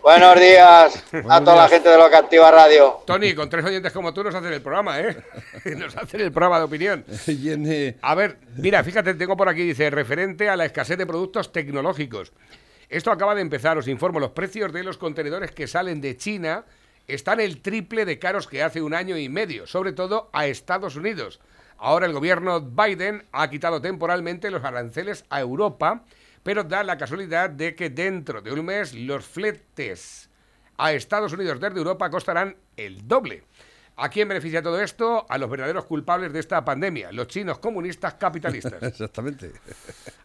[0.07, 3.01] Buenos días a toda la gente de Lo que Activa Radio.
[3.05, 5.17] Tony, con tres oyentes como tú nos hacen el programa, ¿eh?
[5.77, 7.03] Nos hacen el programa de opinión.
[8.01, 12.31] A ver, mira, fíjate, tengo por aquí, dice, referente a la escasez de productos tecnológicos.
[12.87, 16.63] Esto acaba de empezar, os informo, los precios de los contenedores que salen de China
[17.05, 20.95] están el triple de caros que hace un año y medio, sobre todo a Estados
[20.95, 21.41] Unidos.
[21.77, 26.03] Ahora el gobierno Biden ha quitado temporalmente los aranceles a Europa,
[26.47, 30.29] pero da la casualidad de que dentro de un mes los fletes
[30.77, 33.43] a Estados Unidos desde Europa costarán el doble.
[33.97, 35.25] ¿A quién beneficia todo esto?
[35.27, 38.75] A los verdaderos culpables de esta pandemia, los chinos comunistas capitalistas.
[38.81, 39.51] Exactamente.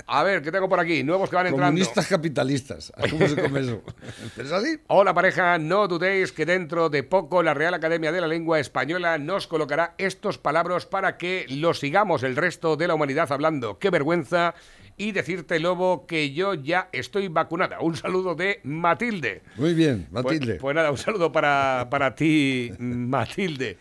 [0.06, 1.02] A ver, ¿qué tengo por aquí?
[1.02, 1.72] Nuevos que van entrando.
[1.72, 2.92] Comunistas capitalistas.
[2.96, 3.82] ¿A ¿Cómo se come eso?
[4.36, 4.78] ¿Es así?
[4.86, 9.18] Hola pareja, no dudéis que dentro de poco la Real Academia de la Lengua Española
[9.18, 13.80] nos colocará estos palabras para que lo sigamos el resto de la humanidad hablando.
[13.80, 14.54] ¡Qué vergüenza!
[14.96, 17.80] Y decirte, Lobo, que yo ya estoy vacunada.
[17.80, 19.42] Un saludo de Matilde.
[19.56, 20.54] Muy bien, Pues- Matilde.
[20.56, 23.78] Pues, nada, un saludo para, para ti, Matilde.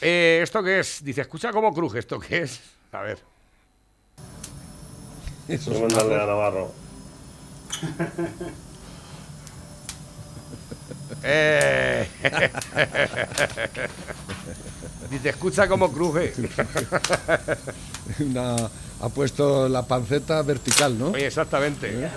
[0.00, 1.02] Eh, ¿Esto qué es?
[1.04, 1.98] Dice, escucha cómo cruje.
[2.00, 2.60] ¿Esto qué es?
[2.92, 3.18] A ver.
[5.48, 6.72] Eso es a Navarro.
[11.22, 12.06] Eh.
[15.10, 16.32] Dice, escucha cómo cruje.
[18.20, 18.70] una-
[19.02, 21.08] ha puesto la panceta vertical, ¿no?
[21.08, 22.08] Oye, exactamente.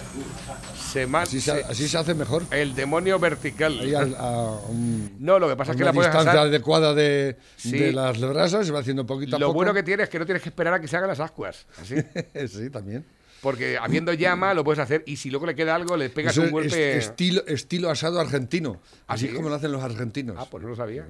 [0.92, 2.44] Se Así se, se- así se hace mejor.
[2.52, 3.80] El demonio vertical.
[3.80, 6.48] Ahí al- a, un- No, lo que pasa es que la puedes distancia asar.
[6.48, 7.72] adecuada de, Sí.
[7.72, 9.56] de las brasas, se va haciendo poquito a Lo poco.
[9.56, 11.66] bueno que tiene es que no tienes que esperar a que se hagan las ascuas.
[11.82, 11.96] Así.
[12.48, 13.06] sí, también.
[13.42, 16.42] Porque habiendo llama lo puedes hacer y si luego le queda algo le pegas Eso
[16.42, 16.98] un es golpe.
[16.98, 18.80] est- estilo, estilo asado argentino.
[19.08, 19.32] ¿Ah, Así sí?
[19.32, 20.38] es como lo hacen los argentinos.
[20.40, 21.06] Ah, pues no lo sabía.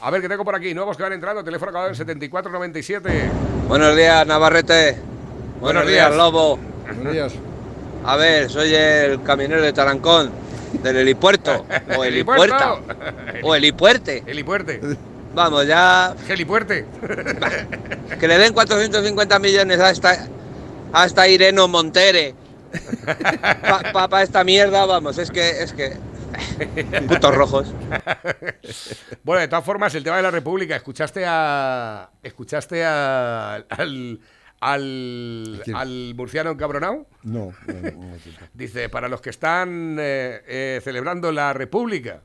[0.00, 0.74] A ver, ¿qué tengo por aquí?
[0.74, 1.44] Nuevos que van entrando.
[1.44, 3.30] Teléfono acabado en 7497.
[3.68, 4.96] Buenos días, Navarrete.
[5.60, 6.14] Buenos días.
[6.14, 6.56] Lobo.
[6.86, 7.32] Buenos días.
[8.04, 10.30] A ver, soy el camionero de Tarancón,
[10.84, 11.66] del helipuerto.
[11.98, 12.76] O helipuerta.
[13.42, 14.22] o helipuerte.
[14.24, 14.80] Helipuerte.
[15.34, 16.14] Vamos, ya.
[16.28, 16.86] Helipuerte.
[18.20, 20.28] Que le den 450 millones a esta,
[20.92, 22.34] a esta Ireno Montere.
[23.92, 25.62] Para esta mierda, vamos, es que.
[25.62, 25.96] Es que
[27.08, 27.74] Putos rojos.
[29.24, 32.10] bueno, de todas formas, el tema de la República, ¿escuchaste a.
[32.22, 34.20] ¿Escuchaste a, al.
[34.58, 37.06] Al, al murciano encabronado?
[37.22, 38.16] No, no, no, no.
[38.54, 42.22] Dice, para los que están eh, eh, celebrando la República.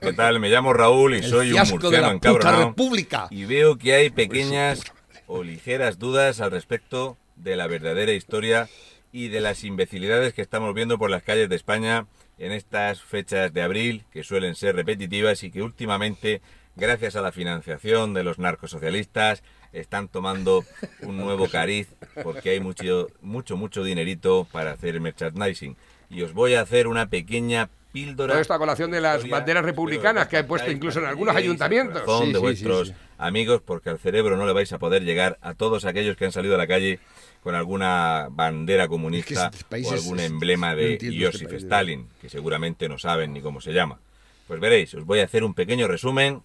[0.00, 0.40] ¿Qué tal?
[0.40, 2.68] Me llamo Raúl y El soy un murciano encabronado.
[2.70, 3.28] república.
[3.30, 4.82] Y veo que hay pequeñas
[5.28, 8.68] o ligeras dudas al respecto de la verdadera historia
[9.12, 12.06] y de las imbecilidades que estamos viendo por las calles de España
[12.38, 16.40] en estas fechas de abril, que suelen ser repetitivas y que últimamente,
[16.76, 20.64] gracias a la financiación de los narcosocialistas, están tomando
[21.02, 21.88] un nuevo cariz
[22.22, 25.76] porque hay mucho, mucho, mucho dinerito para hacer merchandising.
[26.10, 28.32] Y os voy a hacer una pequeña píldora.
[28.32, 31.36] Todo esto a colación de las Historia, banderas republicanas que han puesto incluso en algunos
[31.36, 32.02] ayuntamientos.
[32.20, 33.07] Sí, de sí, vuestros sí, sí.
[33.18, 36.32] Amigos, porque al cerebro no le vais a poder llegar a todos aquellos que han
[36.32, 36.98] salido a la calle
[37.42, 42.88] con alguna bandera comunista este o algún es- emblema de este Joseph Stalin, que seguramente
[42.88, 43.98] no saben ni cómo se llama.
[44.46, 46.42] Pues veréis, os voy a hacer un pequeño resumen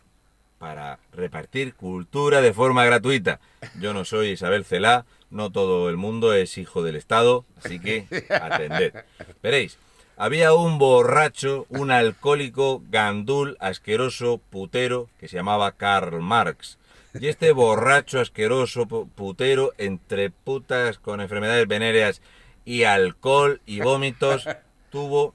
[0.59, 3.39] para repartir cultura de forma gratuita.
[3.79, 8.05] Yo no soy Isabel Celá, no todo el mundo es hijo del Estado, así que
[8.29, 8.93] atended.
[9.41, 9.77] Veréis,
[10.17, 16.77] había un borracho, un alcohólico, gandul, asqueroso, putero, que se llamaba Karl Marx.
[17.19, 22.21] Y este borracho, asqueroso, pu- putero, entre putas con enfermedades venéreas
[22.65, 24.47] y alcohol y vómitos,
[24.89, 25.33] tuvo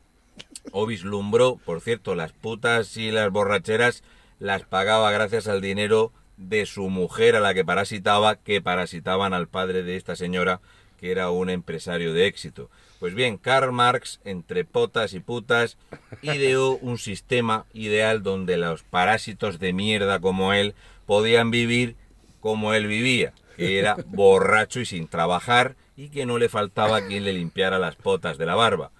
[0.73, 4.03] o vislumbró, por cierto, las putas y las borracheras
[4.39, 9.49] las pagaba gracias al dinero de su mujer a la que parasitaba, que parasitaban al
[9.49, 10.61] padre de esta señora,
[11.01, 12.71] que era un empresario de éxito.
[13.01, 15.79] Pues bien, Karl Marx, entre potas y putas,
[16.23, 20.75] ideó un sistema ideal donde los parásitos de mierda como él
[21.07, 21.97] podían vivir
[22.41, 27.25] como él vivía, que era borracho y sin trabajar y que no le faltaba quien
[27.25, 28.91] le limpiara las potas de la barba.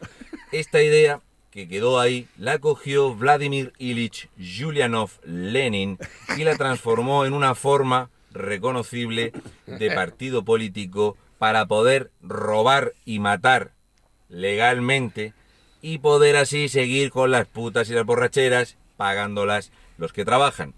[0.53, 5.99] Esta idea que quedó ahí la cogió Vladimir Ilich Julianov Lenin
[6.37, 9.33] y la transformó en una forma reconocible
[9.67, 13.73] de partido político para poder robar y matar
[14.29, 15.35] legalmente
[15.81, 20.75] y poder así seguir con las putas y las borracheras pagándolas los que trabajan.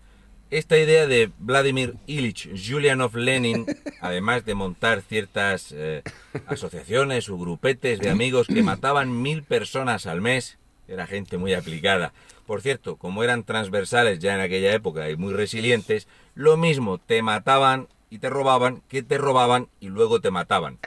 [0.50, 3.66] Esta idea de Vladimir Ilich Julianov Lenin,
[4.00, 6.02] además de montar ciertas eh,
[6.46, 10.58] asociaciones o grupetes de amigos que mataban mil personas al mes,
[10.88, 12.12] era gente muy aplicada.
[12.46, 17.22] Por cierto, como eran transversales ya en aquella época y muy resilientes, lo mismo te
[17.22, 20.80] mataban y te robaban que te robaban y luego te mataban.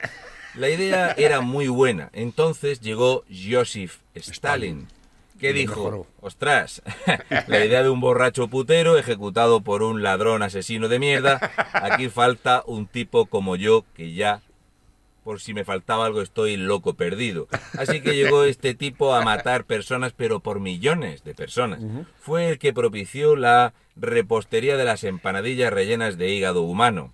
[0.56, 2.10] La idea era muy buena.
[2.12, 4.86] Entonces llegó Joseph Stalin,
[5.40, 6.82] que dijo, ostras,
[7.48, 12.62] la idea de un borracho putero ejecutado por un ladrón asesino de mierda, aquí falta
[12.66, 14.42] un tipo como yo que ya,
[15.24, 17.48] por si me faltaba algo, estoy loco perdido.
[17.76, 21.80] Así que llegó este tipo a matar personas, pero por millones de personas.
[22.20, 27.12] Fue el que propició la repostería de las empanadillas rellenas de hígado humano.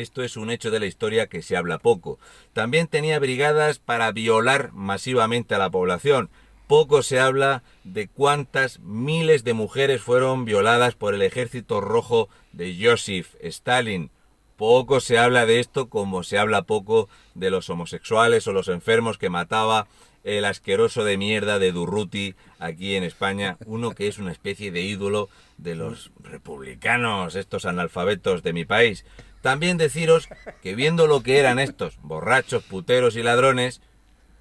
[0.00, 2.18] Esto es un hecho de la historia que se habla poco.
[2.52, 6.30] También tenía brigadas para violar masivamente a la población.
[6.68, 12.76] Poco se habla de cuántas miles de mujeres fueron violadas por el ejército rojo de
[12.80, 14.10] Joseph Stalin.
[14.56, 19.18] Poco se habla de esto como se habla poco de los homosexuales o los enfermos
[19.18, 19.88] que mataba
[20.24, 24.82] el asqueroso de mierda de Durruti aquí en España, uno que es una especie de
[24.82, 29.04] ídolo de los republicanos, estos analfabetos de mi país.
[29.42, 30.28] También deciros
[30.62, 33.80] que viendo lo que eran estos borrachos, puteros y ladrones,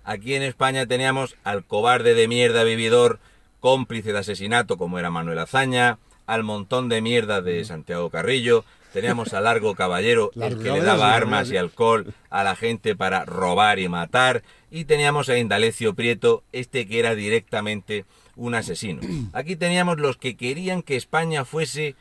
[0.03, 3.19] aquí en España teníamos al cobarde de mierda vividor,
[3.59, 9.33] cómplice de asesinato como era Manuel Azaña, al montón de mierda de Santiago Carrillo, teníamos
[9.33, 13.79] a Largo Caballero, el que le daba armas y alcohol a la gente para robar
[13.79, 18.05] y matar, y teníamos a Indalecio Prieto, este que era directamente
[18.35, 19.01] un asesino.
[19.33, 21.95] Aquí teníamos los que querían que España fuese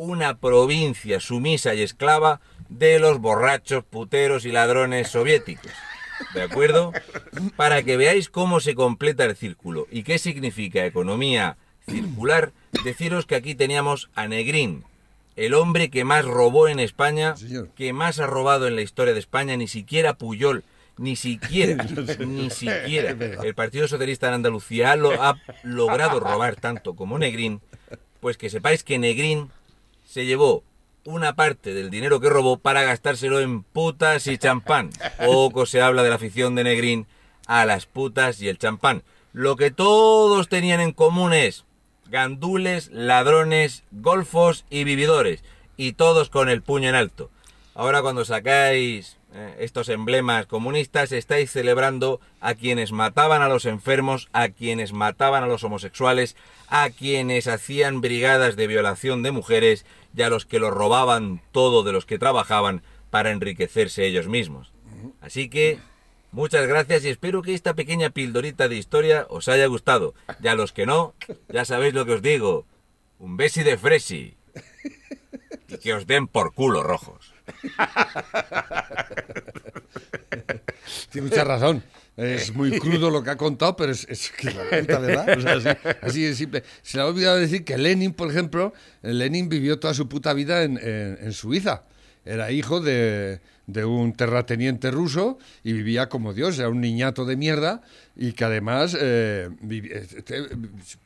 [0.00, 5.70] una provincia sumisa y esclava de los borrachos, puteros y ladrones soviéticos.
[6.32, 6.94] ¿De acuerdo?
[7.54, 13.34] Para que veáis cómo se completa el círculo y qué significa economía circular, deciros que
[13.34, 14.84] aquí teníamos a Negrín,
[15.36, 17.34] el hombre que más robó en España,
[17.76, 20.64] que más ha robado en la historia de España, ni siquiera Puyol,
[20.96, 21.84] ni siquiera,
[22.26, 23.10] ni siquiera.
[23.44, 27.60] El Partido Socialista en Andalucía lo ha logrado robar tanto como Negrín,
[28.20, 29.50] pues que sepáis que Negrín
[30.10, 30.64] se llevó
[31.04, 34.90] una parte del dinero que robó para gastárselo en putas y champán.
[35.24, 37.06] Poco se habla de la afición de Negrín
[37.46, 39.04] a las putas y el champán.
[39.32, 41.64] Lo que todos tenían en común es
[42.08, 45.44] gandules, ladrones, golfos y vividores.
[45.76, 47.30] Y todos con el puño en alto.
[47.76, 54.28] Ahora cuando sacáis eh, estos emblemas comunistas estáis celebrando a quienes mataban a los enfermos,
[54.32, 56.36] a quienes mataban a los homosexuales,
[56.68, 61.84] a quienes hacían brigadas de violación de mujeres y a los que lo robaban todo
[61.84, 64.72] de los que trabajaban para enriquecerse ellos mismos.
[65.20, 65.78] Así que
[66.32, 70.14] muchas gracias y espero que esta pequeña pildorita de historia os haya gustado.
[70.42, 71.14] Y a los que no,
[71.48, 72.66] ya sabéis lo que os digo.
[73.18, 74.36] Un besi de fresi.
[75.68, 77.32] Y que os den por culo rojos.
[81.10, 81.82] Tiene mucha razón.
[82.16, 84.62] Es muy crudo lo que ha contado, pero es, es que la
[84.98, 85.38] verdad.
[85.38, 85.68] O sea, así,
[86.02, 86.62] así de simple.
[86.82, 90.62] Se le ha olvidado decir que Lenin, por ejemplo, Lenin vivió toda su puta vida
[90.62, 91.84] en, en- en Suiza.
[92.24, 97.36] Era hijo de, de un terrateniente ruso y vivía como Dios, era un niñato de
[97.36, 97.80] mierda
[98.14, 100.44] y que además eh, vivi- este,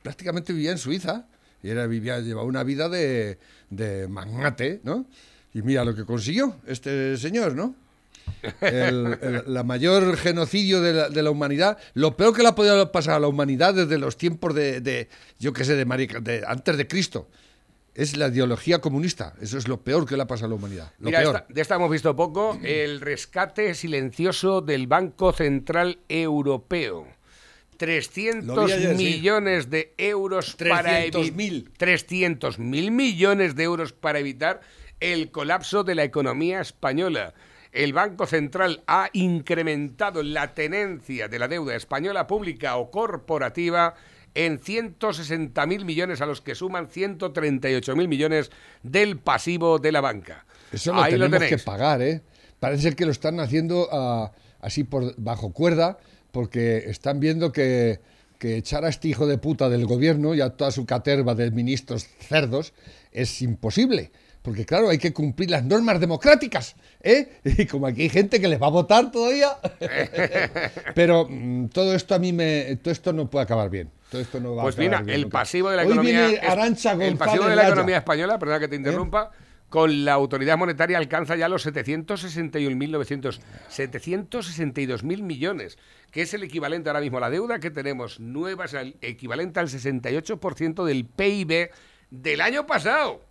[0.02, 1.26] prácticamente vivía en Suiza.
[1.62, 3.38] Y era, vivía, llevaba una vida de,
[3.70, 5.06] de magnate, ¿no?
[5.54, 7.74] Y mira lo que consiguió este señor, ¿no?
[8.60, 12.54] El, el- la mayor genocidio de la, de la humanidad, lo peor que le ha
[12.54, 16.20] podido pasar a la humanidad desde los tiempos de, de, yo qué sé, de, Marica-
[16.20, 17.28] de antes de Cristo,
[17.94, 19.34] es la ideología comunista.
[19.40, 20.92] Eso es lo peor que le ha pasado a la humanidad.
[20.98, 21.36] Lo Mira, peor.
[21.36, 22.58] esta- de esta hemos visto poco.
[22.62, 27.06] El rescate silencioso del Banco Central Europeo.
[27.76, 29.04] 300 Lo vi ayer, sí.
[29.04, 31.68] millones de euros para 300.000.
[31.76, 34.60] 300 mil millones de euros para evitar
[35.00, 37.34] el colapso de la economía española.
[37.72, 43.94] El Banco Central ha incrementado la tenencia de la deuda española pública o corporativa
[44.34, 48.50] en 160 mil millones, a los que suman 138 mil millones
[48.82, 50.44] del pasivo de la banca.
[50.72, 52.22] Eso lo Ahí lo tenemos que pagar, ¿eh?
[52.60, 55.98] Parece que lo están haciendo ah, así por bajo cuerda,
[56.32, 58.00] porque están viendo que,
[58.38, 61.50] que echar a este hijo de puta del gobierno y a toda su caterva de
[61.50, 62.72] ministros cerdos
[63.12, 64.10] es imposible.
[64.44, 67.38] Porque claro, hay que cumplir las normas democráticas, ¿eh?
[67.44, 69.56] Y como aquí hay gente que les va a votar todavía.
[70.94, 72.76] Pero mm, todo esto a mí me...
[72.82, 73.90] Todo esto no puede acabar bien.
[74.10, 75.38] Todo esto no va Pues a acabar mira, bien el nunca.
[75.38, 76.26] pasivo de la Hoy economía.
[76.28, 77.68] viene es- Arantxa el pasivo de la Laya.
[77.68, 79.30] economía española, perdona que te interrumpa,
[79.70, 85.78] con la autoridad monetaria alcanza ya los 761.900, 762.000 millones,
[86.10, 89.58] que es el equivalente ahora mismo a la deuda que tenemos nueva, es el equivalente
[89.60, 91.70] al 68% del PIB
[92.10, 93.22] del año pasado.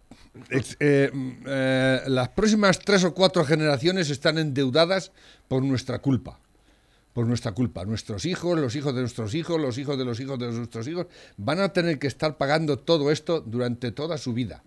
[0.49, 5.11] Eh, mm, eh, las próximas tres o cuatro generaciones están endeudadas
[5.47, 6.39] por nuestra culpa.
[7.13, 7.85] Por nuestra culpa.
[7.85, 11.05] Nuestros hijos, los hijos de nuestros hijos, los hijos de los hijos de nuestros hijos,
[11.37, 14.63] van a tener que estar pagando todo esto durante toda su vida.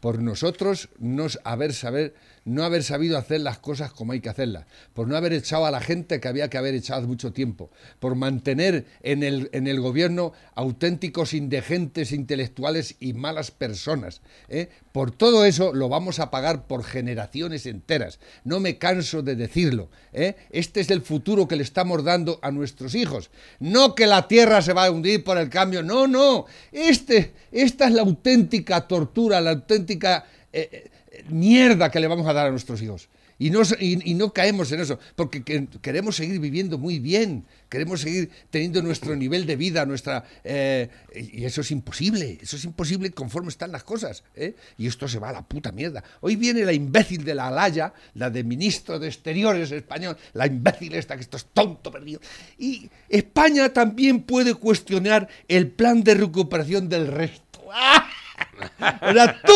[0.00, 4.66] Por nosotros no haber, saber, no haber sabido hacer las cosas como hay que hacerlas.
[4.94, 7.70] Por no haber echado a la gente que había que haber echado hace mucho tiempo.
[7.98, 14.20] Por mantener en el, en el gobierno auténticos indigentes, intelectuales y malas personas.
[14.48, 14.68] ¿eh?
[14.92, 18.18] Por todo eso lo vamos a pagar por generaciones enteras.
[18.44, 19.90] No me canso de decirlo.
[20.12, 20.36] ¿eh?
[20.50, 23.30] Este es el futuro que le estamos dando a nuestros hijos.
[23.58, 25.82] No que la tierra se va a hundir por el cambio.
[25.82, 26.46] No, no.
[26.72, 30.90] Este, esta es la auténtica tortura, la auténtica eh, eh,
[31.28, 33.08] mierda que le vamos a dar a nuestros hijos.
[33.38, 38.02] Y no, y, no caemos en eso, porque que- queremos seguir viviendo muy bien, queremos
[38.02, 40.24] seguir teniendo nuestro nivel de vida, nuestra...
[40.44, 44.24] eh, y eso es imposible, eso es imposible conforme están las cosas.
[44.36, 44.54] ¿eh?
[44.76, 46.04] Y esto se va a la puta mierda.
[46.20, 50.94] Hoy viene la imbécil de la Alaya, la de ministro de Exteriores español, la imbécil
[50.94, 52.20] esta que esto es tonto perdido.
[52.58, 57.60] Y España también puede cuestionar el plan de recuperación del resto.
[57.72, 58.06] ¡Ah!
[59.02, 59.54] O sea, tú,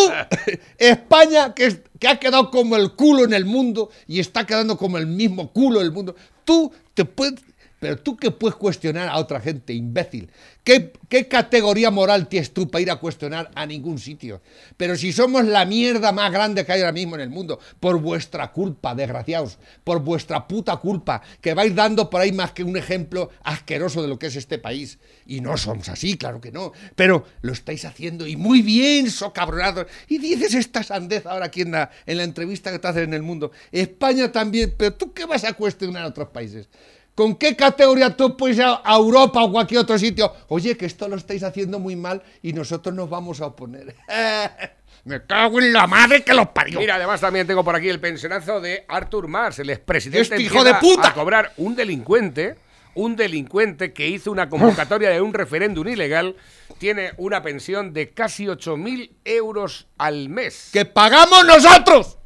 [0.79, 4.99] España, que, que ha quedado como el culo en el mundo y está quedando como
[4.99, 6.15] el mismo culo en el mundo,
[6.45, 7.41] tú te puedes.
[7.85, 10.31] Pero tú que puedes cuestionar a otra gente, imbécil.
[10.65, 14.41] ¿Qué, ¿Qué categoría moral tienes tú para ir a cuestionar a ningún sitio?
[14.79, 18.01] Pero si somos la mierda más grande que hay ahora mismo en el mundo, por
[18.01, 22.79] vuestra culpa, desgraciados, por vuestra puta culpa, que vais dando por ahí más que un
[22.79, 24.99] ejemplo asqueroso de lo que es este país.
[25.27, 26.73] Y no somos así, claro que no.
[26.97, 29.89] Pero lo estáis haciendo y muy bien, socabronados.
[30.09, 33.13] Y dices esta sandez ahora aquí en la, en la entrevista que te hacen en
[33.13, 33.53] el mundo.
[33.73, 36.67] España también, pero tú qué vas a cuestionar a otros países?
[37.15, 40.33] ¿Con qué categoría tú puedes ir a Europa o cualquier otro sitio?
[40.49, 43.95] Oye, que esto lo estáis haciendo muy mal y nosotros nos vamos a oponer.
[45.05, 46.81] Me cago en la madre que los parió.
[46.81, 50.23] Mira, además también tengo por aquí el pensionazo de Artur Mas, el expresidente.
[50.23, 51.09] ¡Este hijo de puta!
[51.09, 52.57] A cobrar un delincuente,
[52.95, 56.37] un delincuente que hizo una convocatoria de un referéndum ilegal
[56.79, 60.71] tiene una pensión de casi 8.000 euros al mes.
[60.73, 62.17] ¡Que pagamos nosotros!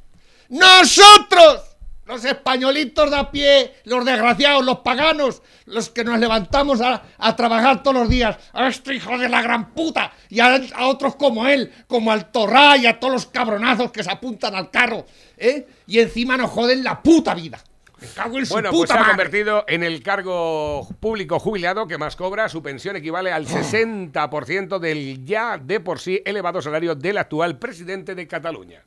[0.49, 1.68] ¡Nosotros!
[2.09, 7.37] Los españolitos de a pie, los desgraciados, los paganos, los que nos levantamos a, a
[7.37, 8.37] trabajar todos los días.
[8.55, 12.33] A este hijo de la gran puta y a, a otros como él, como al
[12.33, 15.05] Torrá y a todos los cabronazos que se apuntan al carro,
[15.37, 15.67] ¿eh?
[15.87, 17.63] Y encima nos joden la puta vida.
[18.01, 19.11] Me cago en su Bueno, pues puta se ha madre.
[19.13, 22.49] convertido en el cargo público jubilado que más cobra.
[22.49, 28.15] Su pensión equivale al 60% del ya de por sí elevado salario del actual presidente
[28.15, 28.83] de Cataluña.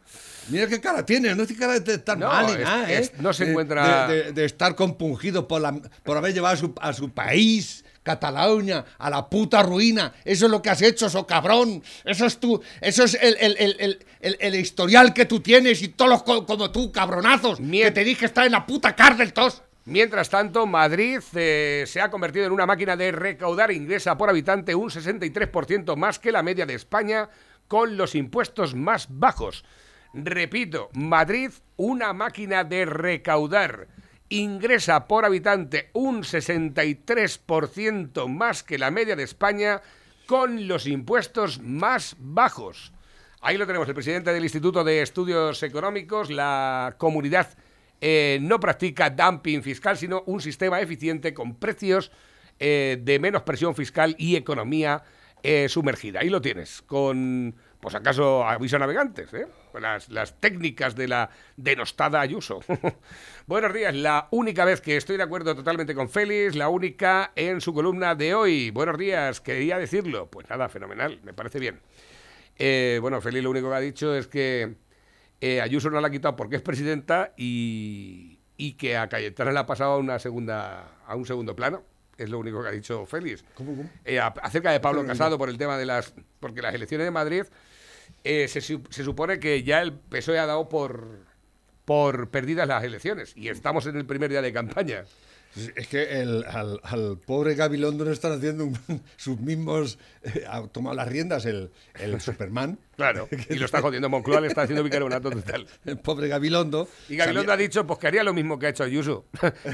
[0.52, 3.12] Mira qué cara tiene, no tiene cara de estar No, mal ni es- nada, ¿eh?
[3.20, 5.74] no se encuentra- De, de- de estar compungido por, la,
[6.04, 10.12] por haber llevado a su, a su país, Cataluña, a la puta ruina.
[10.26, 11.84] Eso es lo que has hecho, eso cabrón.
[12.04, 16.10] Eso es tu, eso es el, el- el- el- historial que tú tienes y todos
[16.10, 19.62] los co- como tú, cabronazos, que te dije estar en la puta cárcel todos.
[19.86, 24.74] Mientras tanto, Madrid eh, se ha convertido en una máquina de recaudar ingresa por habitante
[24.76, 27.30] un 63% más que la media de España
[27.68, 29.64] con los impuestos más bajos.
[30.14, 33.88] Repito, Madrid, una máquina de recaudar.
[34.30, 39.82] Ingresa por habitante un 63% más que la media de España
[40.26, 42.94] con los impuestos más bajos.
[43.42, 47.48] Ahí lo tenemos, el presidente del Instituto de Estudios Económicos, la comunidad
[48.00, 52.12] eh, no practica dumping fiscal, sino un sistema eficiente con precios
[52.60, 55.04] eh, de menos presión fiscal y economía
[55.42, 56.20] eh, sumergida.
[56.20, 59.48] Ahí lo tienes, con, pues acaso, aviso navegantes, ¿eh?
[59.80, 62.60] Las, las técnicas de la denostada Ayuso.
[63.48, 67.62] Buenos días, la única vez que estoy de acuerdo totalmente con Félix, la única en
[67.62, 68.72] su columna de hoy.
[68.72, 70.30] Buenos días, quería decirlo.
[70.30, 71.80] Pues nada, fenomenal, me parece bien.
[72.58, 74.76] Eh, bueno, Félix lo único que ha dicho es que
[75.40, 79.60] eh, Ayuso no la ha quitado porque es presidenta y, y que a Cayetana le
[79.60, 81.84] ha pasado a una segunda a un segundo plano.
[82.18, 83.44] Es lo único que ha dicho Félix.
[84.06, 87.12] Eh, a- acerca de Pablo Casado por el tema de las porque las elecciones de
[87.12, 87.44] Madrid
[88.24, 91.32] eh, se, se supone que ya el PSOE ha dado por
[91.86, 95.04] por perdidas las elecciones y estamos en el primer día de campaña.
[95.76, 98.78] Es que el- al, al pobre Gabilondo no están haciendo un-
[99.18, 99.98] sus mismos.
[100.24, 102.78] eh, ha tomado las riendas el, el Superman.
[102.96, 105.68] Claro, y lo está jodiendo Moncloa, le está haciendo bicarbonato total.
[105.86, 106.88] El pobre Gabilondo.
[107.10, 109.26] Y Gabilondo ha dicho pues que haría lo mismo que ha hecho Ayuso,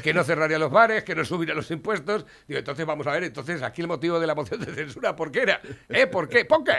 [0.01, 2.25] que no cerraría los bares, que no subiría los impuestos.
[2.47, 5.31] Digo, entonces vamos a ver, entonces aquí el motivo de la moción de censura, ¿por
[5.31, 5.61] qué era?
[5.89, 6.07] ¿Eh?
[6.07, 6.45] ¿Por qué?
[6.45, 6.73] ¿Por qué?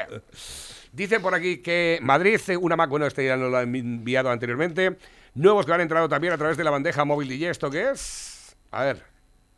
[0.93, 4.97] Dicen por aquí que Madrid, una Mac, bueno, este ya nos lo han enviado anteriormente,
[5.35, 8.38] nuevos que han entrado también a través de la bandeja móvil DJ, ¿esto qué es?
[8.71, 9.03] A ver.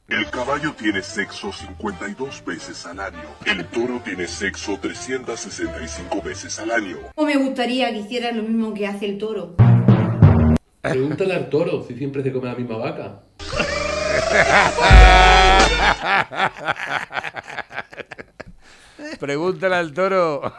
[0.09, 3.23] El caballo tiene sexo 52 veces al año.
[3.45, 6.99] El toro tiene sexo 365 veces al año.
[7.17, 9.57] O me gustaría que hicieras lo mismo que hace el toro.
[10.81, 13.21] Pregúntale al toro si siempre se come la misma vaca.
[19.19, 20.55] Pregúntale al toro.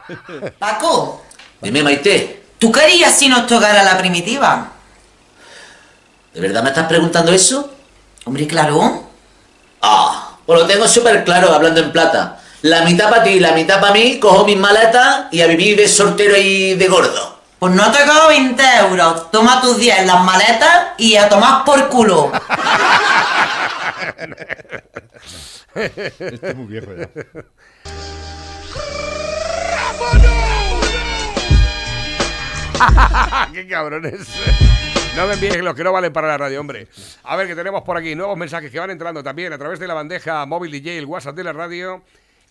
[0.59, 1.23] Paco,
[1.61, 4.71] dime Maite, ¿tú qué harías si nos tocara la primitiva?
[6.33, 7.80] ¿De verdad me estás preguntando eso?
[8.25, 9.03] Hombre, claro.
[9.81, 12.39] Ah, pues lo tengo súper claro hablando en plata.
[12.61, 15.87] La mitad para ti, la mitad para mí, cojo mis maletas y a vivir de
[15.87, 17.39] soltero y de gordo.
[17.57, 19.31] Pues no te cojo 20 euros.
[19.31, 22.31] Toma tus 10 en las maletas y a tomar por culo.
[25.73, 27.07] Este es muy viejo ya.
[33.53, 34.27] ¡Qué cabrones!
[35.15, 36.87] No me envíes los que no valen para la radio, hombre.
[37.23, 39.85] A ver, que tenemos por aquí nuevos mensajes que van entrando también a través de
[39.85, 42.01] la bandeja móvil DJ, el WhatsApp de la radio.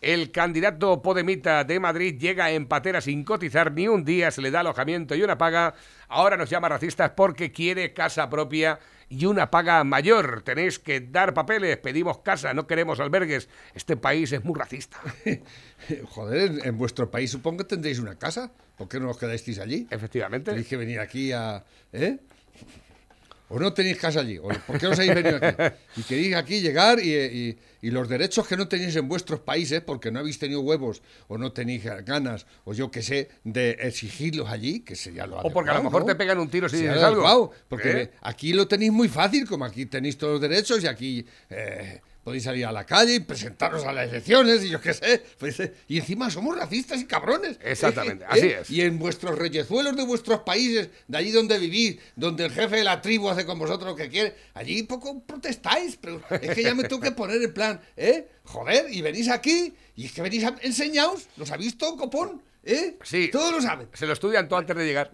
[0.00, 4.50] El candidato Podemita de Madrid llega en patera sin cotizar ni un día, se le
[4.50, 5.74] da alojamiento y una paga.
[6.08, 10.42] Ahora nos llama racistas porque quiere casa propia y una paga mayor.
[10.42, 13.48] Tenéis que dar papeles, pedimos casa, no queremos albergues.
[13.74, 14.98] Este país es muy racista.
[16.10, 18.52] Joder, en, en vuestro país supongo que tendréis una casa.
[18.76, 19.86] ¿Por qué no os quedáis allí?
[19.90, 20.52] Efectivamente.
[20.52, 21.64] Tenéis que venir aquí a.
[21.92, 22.18] ¿Eh?
[23.52, 24.38] ¿O no tenéis casa allí?
[24.38, 25.74] ¿O ¿Por qué no os habéis venido aquí?
[25.96, 29.80] Y queréis aquí llegar y, y- y los derechos que no tenéis en vuestros países
[29.80, 34.48] porque no habéis tenido huevos o no tenéis ganas o yo qué sé de exigirlos
[34.50, 36.06] allí, que sería lo O porque a lo adecuado, mejor ¿no?
[36.06, 37.22] te pegan un tiro si dices algo.
[37.26, 38.10] adecuado, Porque ¿Eh?
[38.22, 42.44] aquí lo tenéis muy fácil, como aquí tenéis todos los derechos y aquí eh, podéis
[42.44, 45.22] salir a la calle y presentaros a las elecciones y yo qué sé.
[45.38, 47.58] pues, eh, y encima somos racistas y cabrones.
[47.62, 48.70] Exactamente, Eh, así eh, es.
[48.70, 52.84] Y en vuestros reyezuelos de vuestros países, de allí donde vivís, donde el jefe de
[52.84, 55.96] la tribu hace con vosotros lo que quiere, allí poco protestáis.
[56.00, 58.26] Pero es que ya me tengo que poner en plan, ¿eh?
[58.44, 62.42] Joder, y venís aquí y es que venís a enseñaos, ¿los ha visto, copón?
[62.62, 62.98] ¿Eh?
[63.02, 63.30] Sí.
[63.32, 63.88] Todos lo saben.
[63.94, 65.10] Se lo estudian todo antes de llegar.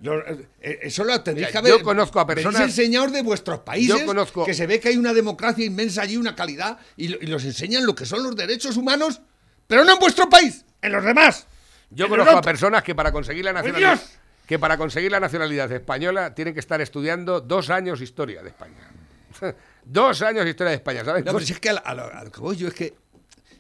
[0.61, 1.79] Eh, Eso lo tendréis Mira, que haber.
[1.79, 4.01] yo conozco a personas- enseñados de vuestros países.
[4.01, 6.79] Yo conozco- Que se ve que hay una democracia inmensa allí, una calidad.
[6.97, 9.21] Y, lo- y los enseñan lo que son los derechos humanos.
[9.69, 11.47] Pero no en vuestro país, en los demás.
[11.91, 14.11] Yo conozco a personas que para conseguir la ¡Ay, nacionalidad Dios!
[14.47, 18.91] que para conseguir la nacionalidad española tienen que estar estudiando dos años historia de España.
[19.85, 21.25] dos años historia de España, ¿sabes?
[21.25, 22.75] No, pero si es que a, lo- a lo, a lo que voy yo es
[22.75, 22.95] que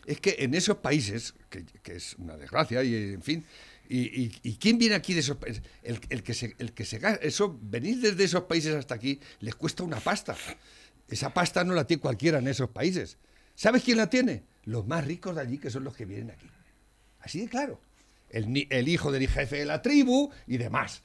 [0.06, 3.44] es que en esos países, que, que es una desgracia, y en fin,
[3.88, 7.58] y, y- quién viene aquí de esos países, el, que se, el que se eso,
[7.62, 10.36] venir desde esos países hasta aquí les cuesta una pasta.
[11.08, 13.18] Esa pasta no la tiene cualquiera en esos países.
[13.54, 14.42] ¿Sabes quién la tiene?
[14.64, 16.46] Los más ricos de allí, que son los que vienen aquí.
[17.20, 17.80] Así de claro.
[18.28, 21.04] El, el hijo del jefe de la tribu y demás.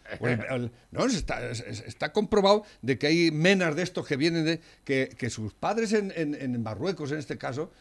[0.89, 4.59] No, está, es- es- está comprobado de que hay menas de estos que vienen de.
[4.83, 7.71] que, que sus padres en- en Marruecos, en este caso,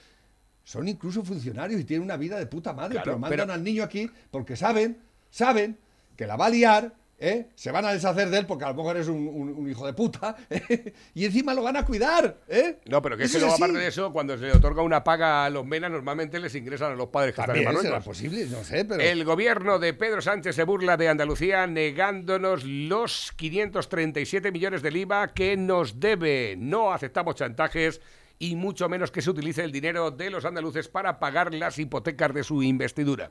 [0.70, 3.64] son incluso funcionarios y tienen una vida de puta madre, Claro, pero mandan pero- al
[3.64, 4.98] niño aquí porque saben,
[5.28, 5.76] saben
[6.16, 7.48] que la va a liar, ¿eh?
[7.56, 9.84] se van a deshacer de él porque a lo mejor es un, un- un hijo
[9.84, 10.92] de puta, ¿eh?
[11.12, 12.36] y encima lo van a cuidar.
[12.46, 12.78] ¿eh?
[12.86, 15.02] No, pero que es Eso que luego, aparte de eso, cuando se le otorga una
[15.02, 18.46] paga a los menas, normalmente les ingresan a los padres que También están en posible,
[18.46, 19.02] no sé, pero...
[19.02, 25.34] El gobierno de Pedro Sánchez se burla de Andalucía negándonos los 537 millones del IVA
[25.34, 26.54] que nos debe.
[26.56, 28.00] No aceptamos chantajes
[28.40, 32.34] y mucho menos que se utilice el dinero de los andaluces para pagar las hipotecas
[32.34, 33.30] de su investidura.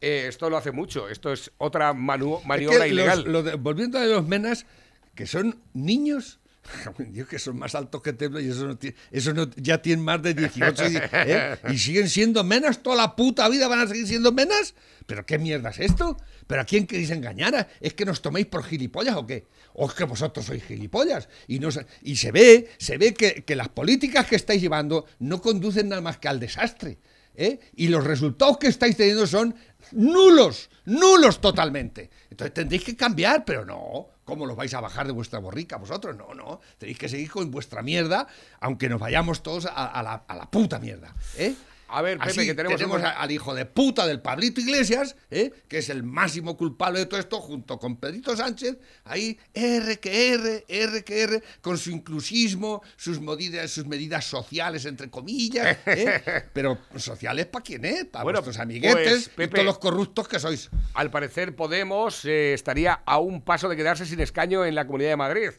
[0.00, 1.08] Eh, esto lo hace mucho.
[1.08, 3.44] Esto es otra Es maniobra los- ilegal.
[3.44, 4.66] de- volviendo a los menas,
[5.14, 6.39] que son niños,
[6.98, 10.04] Dios, que son más altos que Templo y eso, no tiene- eso no- ya tienen
[10.04, 11.58] más de 18 y, ¿eh?
[11.72, 14.74] y siguen siendo menas toda la puta vida, van a seguir siendo menas.
[15.06, 16.16] ¿Pero qué mierda es esto?
[16.46, 17.68] ¿Pero a quién queréis engañar?
[17.80, 19.46] ¿Es que nos toméis por gilipollas o qué?
[19.72, 21.28] ¿O es que vosotros sois gilipollas?
[21.48, 25.06] Y, no, se- y se ve, se ve que, que las políticas que estáis llevando
[25.18, 26.98] no conducen nada más que al desastre.
[27.34, 27.60] ¿Eh?
[27.76, 29.54] Y los resultados que estáis teniendo son
[29.92, 32.10] nulos, nulos totalmente.
[32.30, 34.08] Entonces tendréis que cambiar, pero no.
[34.24, 36.16] ¿Cómo los vais a bajar de vuestra borrica vosotros?
[36.16, 36.60] No, no.
[36.78, 38.28] Tenéis que seguir con vuestra mierda,
[38.60, 41.14] aunque nos vayamos todos a, la, a la puta mierda.
[41.36, 41.54] ¿eh?
[41.90, 45.50] A ver, Pepe, Así que tenemos un- al hijo de puta del Pablito Iglesias, ¿eh?
[45.68, 50.34] que es el máximo culpable de todo esto, junto con Pedrito Sánchez, ahí R que
[50.34, 56.22] R, R que R, con su inclusismo, sus medidas, sus medidas sociales, entre comillas, ¿eh?
[56.52, 60.28] pero sociales para quién es, para Bueno, vuestros amiguetes pues, y Pepe, todos los corruptos
[60.28, 60.70] que sois.
[60.94, 65.10] Al parecer, Podemos eh, estaría a un paso de quedarse sin escaño en la Comunidad
[65.10, 65.50] de Madrid.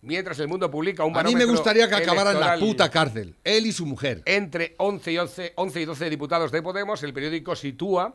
[0.00, 2.88] Mientras el mundo publica un A mí me barómetro gustaría que acabara en la puta
[2.90, 4.22] cárcel, él y su mujer.
[4.26, 8.14] Entre 11 y, 11, 11 y 12 diputados de Podemos, el periódico sitúa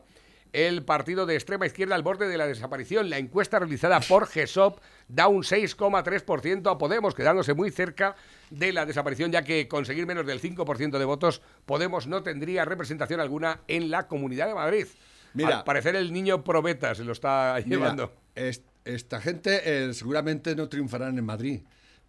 [0.54, 3.10] el partido de extrema izquierda al borde de la desaparición.
[3.10, 4.78] La encuesta realizada por GESOP
[5.08, 8.14] da un 6,3% a Podemos, quedándose muy cerca
[8.50, 13.20] de la desaparición, ya que conseguir menos del 5% de votos, Podemos no tendría representación
[13.20, 14.86] alguna en la Comunidad de Madrid.
[15.34, 15.58] Mira.
[15.58, 18.12] Al parecer el niño probeta se lo está Mira, llevando.
[18.36, 21.62] es- esta gente eh, seguramente no triunfarán en Madrid,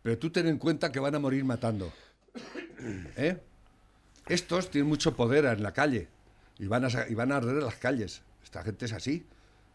[0.06, 1.91] pero tú ten en cuenta que van a morir matando.
[3.18, 3.41] ¿Eh?
[4.28, 6.10] Estos tienen mucho poder en la calle
[6.60, 8.22] y van, a, y van a arder las calles.
[8.43, 9.26] Esta gente es así.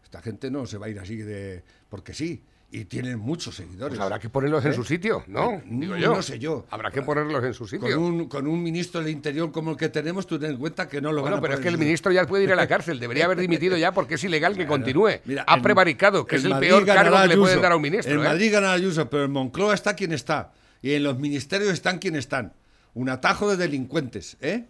[0.01, 1.63] Esta gente no se va a ir así de...
[1.89, 2.45] porque sí.
[2.73, 3.97] Y tienen muchos seguidores.
[3.97, 4.73] Pues habrá que ponerlos en ¿Eh?
[4.73, 5.61] su sitio, ¿no?
[5.65, 6.15] Digo yo.
[6.15, 6.65] no sé yo.
[6.69, 7.81] Habrá que ponerlos en su sitio.
[7.89, 10.87] Con un, con un ministro del Interior como el que tenemos, tú ten en cuenta
[10.87, 12.55] que no lo van Bueno, a pero es que el ministro ya puede ir a
[12.55, 12.97] la cárcel.
[12.97, 15.19] Debería haber dimitido ya porque es ilegal que continúe.
[15.25, 17.75] Mira, ha en- prevaricado, que es el Madrid peor cargo que le pueden dar a
[17.75, 18.13] un ministro.
[18.13, 18.23] En ¿eh?
[18.23, 20.53] Madrid gana Ayuso, pero en Moncloa está quien está.
[20.81, 22.53] Y en los ministerios están quien están.
[22.93, 24.63] Un atajo de delincuentes, ¿eh?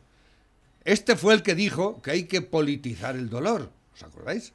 [0.83, 3.69] Este fue el que dijo que hay que politizar el dolor.
[4.01, 4.53] ¿Os acordáis?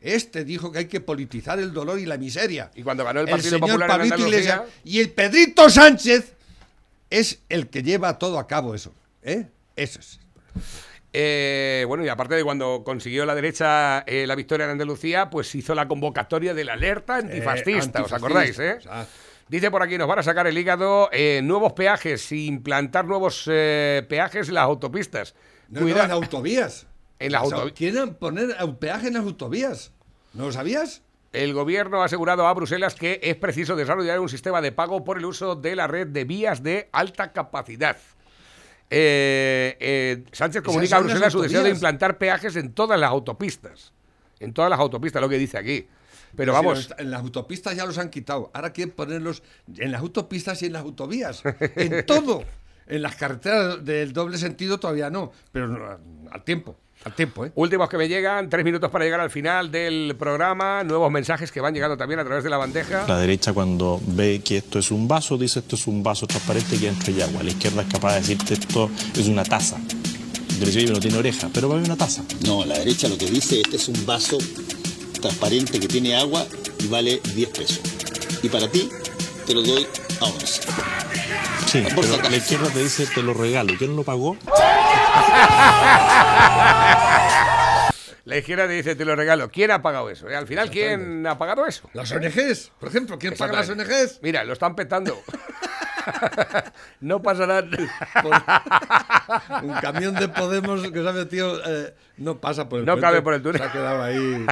[0.00, 2.70] Este dijo que hay que politizar el dolor y la miseria.
[2.74, 5.70] Y cuando ganó el el Partido señor Popular en Pablito Andalucía- Iglesias y el Pedrito
[5.70, 6.34] Sánchez
[7.10, 8.92] es el que lleva todo a cabo eso.
[9.22, 9.46] ¿eh?
[9.76, 10.18] Eso es.
[11.14, 15.54] Eh, bueno, y aparte de cuando consiguió la derecha eh, la victoria en Andalucía, pues
[15.54, 18.58] hizo la convocatoria de la alerta antifascista, Eh, ¿os acordáis?
[18.58, 18.70] Eh?
[18.70, 19.06] antifascista,
[19.48, 21.10] Dice por aquí, nos van a sacar el hígado
[21.42, 25.34] nuevos peajes, implantar nuevos peajes en las autopistas.
[25.68, 26.86] No, no, en autovías.
[27.22, 27.78] En las O sea, autovías.
[27.78, 29.92] Quieren poner peaje en las autovías.
[30.34, 31.02] ¿No lo sabías?
[31.32, 35.18] El gobierno ha asegurado a Bruselas que es preciso desarrollar un sistema de pago por
[35.18, 37.96] el uso de la red de vías de alta capacidad.
[38.90, 43.92] Eh, eh, Sánchez comunica a Bruselas su deseo de implantar peajes en todas las autopistas.
[44.40, 45.86] En todas las autopistas, lo que dice aquí.
[46.36, 48.50] Pero vamos, en las autopistas ya los han quitado.
[48.52, 49.42] Ahora quieren ponerlos
[49.76, 51.42] en las autopistas y en las autovías.
[51.76, 52.44] En todo.
[52.84, 55.32] En las carreteras del doble sentido todavía no.
[55.52, 55.98] Pero
[56.30, 56.76] al tiempo.
[57.04, 57.50] Al tiempo, ¿eh?
[57.56, 61.60] últimos que me llegan, tres minutos para llegar al final del programa, nuevos mensajes que
[61.60, 63.06] van llegando también a través de la bandeja.
[63.08, 66.78] La derecha cuando ve que esto es un vaso, dice esto es un vaso transparente
[66.78, 67.42] que entra y agua.
[67.42, 68.88] La izquierda es capaz de decirte esto
[69.18, 69.78] es una taza.
[70.64, 72.22] "Oye, no tiene oreja, pero va a haber una taza.
[72.46, 74.38] No, la derecha lo que dice, este es un vaso
[75.20, 76.46] transparente que tiene agua
[76.78, 77.80] y vale 10 pesos.
[78.44, 78.88] Y para ti,
[79.46, 79.86] te lo doy
[80.20, 80.62] a 11.
[81.66, 83.74] Sí, Por pero la izquierda te dice te lo regalo.
[83.78, 84.36] ¿Quién lo pagó?
[88.24, 89.50] La izquierda te dice, te lo regalo.
[89.50, 90.30] ¿Quién ha pagado eso?
[90.30, 91.90] Y al final, ¿quién ha pagado eso?
[91.92, 93.68] Las ONGs, por ejemplo, ¿quién paga las.
[93.68, 94.20] ONGs?
[94.22, 95.20] Mira, lo están petando.
[97.00, 97.64] no pasará.
[99.62, 103.06] Un camión de Podemos que se ha metido eh, no pasa por el No puente,
[103.06, 103.60] cabe por el túnel.
[103.60, 104.46] Se ha quedado ahí.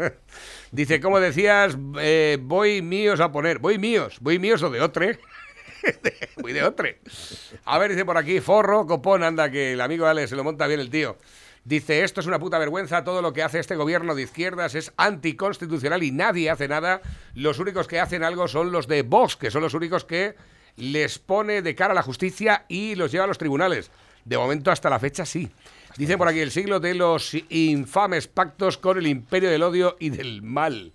[0.72, 3.58] Dice, como decías, eh, voy míos a poner.
[3.58, 4.18] Voy míos.
[4.20, 5.18] Voy míos o de otre.
[6.42, 7.00] voy de otre.
[7.64, 10.66] A ver, dice por aquí, forro, copón, anda, que el amigo Ale se lo monta
[10.66, 11.16] bien el tío.
[11.64, 14.92] Dice, esto es una puta vergüenza, todo lo que hace este gobierno de izquierdas es
[14.98, 17.00] anticonstitucional y nadie hace nada.
[17.34, 20.34] Los únicos que hacen algo son los de Vox, que son los únicos que
[20.76, 23.90] les pone de cara a la justicia y los lleva a los tribunales.
[24.24, 25.50] De momento, hasta la fecha, sí.
[25.96, 30.10] Dice por aquí el siglo de los infames pactos con el imperio del odio y
[30.10, 30.92] del mal.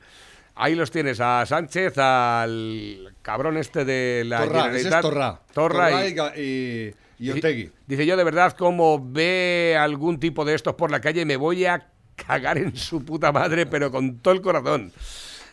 [0.55, 5.01] Ahí los tienes a Sánchez, al cabrón este de la Torra, ese es Generalitat.
[5.01, 5.41] Torra.
[5.53, 7.71] Torra Torra y, y, y.
[7.88, 11.63] Dice yo de verdad, como ve algún tipo de estos por la calle, me voy
[11.63, 14.91] a cagar en su puta madre, pero con todo el corazón.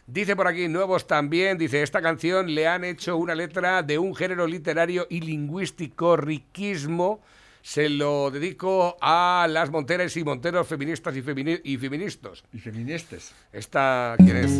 [0.06, 4.14] Dice por aquí, nuevos también, dice, esta canción le han hecho una letra de un
[4.14, 7.20] género literario y lingüístico riquismo.
[7.62, 12.44] Se lo dedico a las monteras y monteros feministas y, femini- y feministas.
[12.52, 13.34] Y feministas.
[13.52, 14.52] Esta, ¿quién es?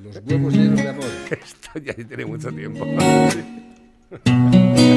[0.00, 1.04] Los huevos llenos de amor.
[1.30, 2.86] Esto ya tiene mucho tiempo.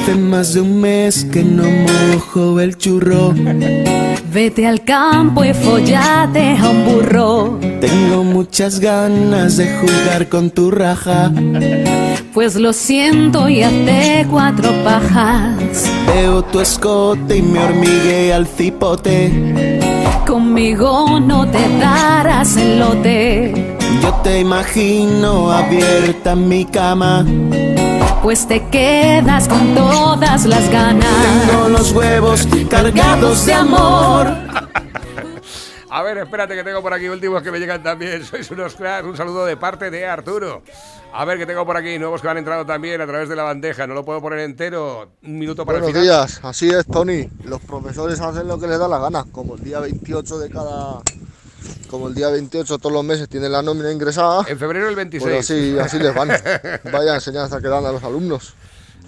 [0.00, 3.34] Hace más de un mes que no mojo el churro.
[4.32, 7.58] Vete al campo y follate a un burro.
[7.82, 11.30] Tengo muchas ganas de jugar con tu raja.
[12.32, 15.58] Pues lo siento y hazte cuatro pajas.
[16.06, 19.30] Veo tu escote y me hormigué al cipote.
[20.26, 23.76] Conmigo no te darás el lote.
[24.02, 27.26] Yo te imagino abierta en mi cama.
[28.22, 31.46] Pues te quedas con todas las ganas.
[31.48, 34.26] Tengo los huevos cargados de amor.
[35.92, 38.22] A ver, espérate que tengo por aquí últimos que me llegan también.
[38.30, 39.06] Sois unos cracks.
[39.06, 40.62] Un saludo de parte de Arturo.
[41.12, 43.42] A ver, que tengo por aquí nuevos que han entrado también a través de la
[43.42, 43.86] bandeja.
[43.86, 45.12] No lo puedo poner entero.
[45.24, 46.18] Un minuto para Buenos el final.
[46.20, 47.28] días, así es Tony.
[47.44, 51.00] Los profesores hacen lo que les da la gana, como el día 28 de cada...
[51.88, 54.44] Como el día 28 todos los meses tienen la nómina ingresada.
[54.48, 55.22] En febrero el 26.
[55.22, 56.28] Pues así, así les van.
[56.92, 58.54] Vaya enseñanza que dan a los alumnos.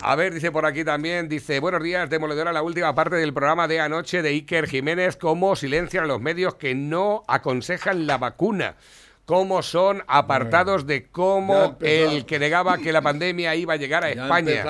[0.05, 3.69] A ver, dice por aquí también, dice, buenos días, demoledora la última parte del programa
[3.69, 8.75] de anoche de Iker Jiménez, cómo silencian a los medios que no aconsejan la vacuna,
[9.27, 14.13] cómo son apartados de cómo el que negaba que la pandemia iba a llegar a
[14.15, 14.65] Ya España,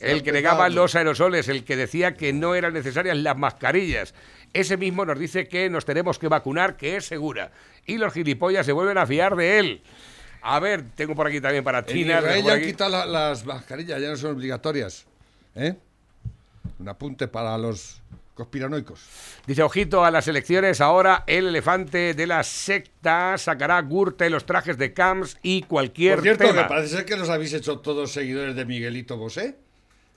[0.00, 4.14] el que negaba los aerosoles, el que decía que no eran necesarias las mascarillas.
[4.52, 7.50] Ese mismo nos dice que nos tenemos que vacunar, que es segura.
[7.86, 9.82] Y los gilipollas se vuelven a fiar de él.
[10.42, 12.18] A ver, tengo por aquí también para En China.
[12.18, 15.06] Israel tengo ya por han aquí- quitado la- las mascarillas, ya no son obligatorias.
[15.54, 15.74] ¿Eh?
[16.78, 18.00] Un apunte para los
[18.34, 19.00] conspiranoicos.
[19.46, 24.78] Dice, ojito a las elecciones, ahora el elefante de la secta sacará Gürtel los trajes
[24.78, 26.62] de Camps y cualquier Por cierto, tema.
[26.62, 29.56] que parece ser que los habéis hecho todos seguidores de Miguelito Bosé,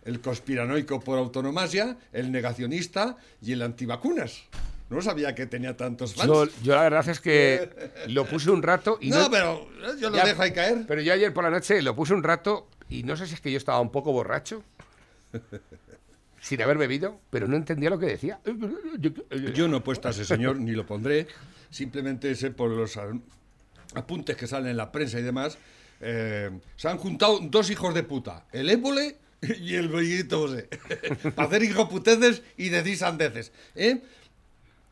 [0.03, 4.43] el conspiranoico por autonomasia, el negacionista y el antivacunas.
[4.89, 6.27] No sabía que tenía tantos fans.
[6.27, 7.69] Yo, yo la verdad es que
[8.07, 10.83] lo puse un rato y No, pero yo lo dejo ahí caer.
[10.87, 13.41] Pero yo ayer por la noche lo puse un rato y no sé si es
[13.41, 14.63] que yo estaba un poco borracho,
[16.41, 18.41] sin haber bebido, pero no entendía lo que decía.
[19.53, 21.27] Yo no he puesto a ese señor, ni lo pondré.
[21.69, 22.99] Simplemente sé por los
[23.93, 25.57] apuntes que salen en la prensa y demás.
[26.01, 29.17] eh, se han juntado dos hijos de puta, el ébole
[29.59, 30.69] y el Miguelito Bosé,
[31.35, 33.51] para hacer hijoputeces y decir sandeces.
[33.75, 34.01] ¿eh?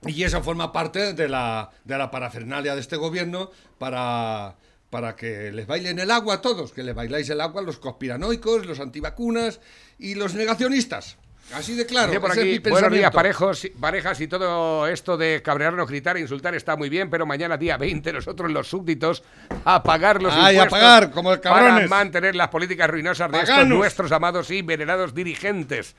[0.07, 4.55] Y eso forma parte de la, de la parafernalia de este gobierno para,
[4.89, 7.77] para que les bailen el agua a todos, que les bailáis el agua a los
[7.77, 9.59] conspiranoicos, los antivacunas
[9.99, 11.17] y los negacionistas.
[11.53, 12.19] Así de claro.
[12.21, 16.17] Por ese es aquí, mi buenos días parejos, parejas y todo esto de cabrearnos, gritar,
[16.17, 19.23] insultar está muy bien, pero mañana día 20 nosotros los súbditos
[19.65, 21.89] a pagar los Ay, a impuestos pagar, como para cabrones.
[21.89, 25.95] mantener las políticas ruinosas de estos nuestros amados y venerados dirigentes.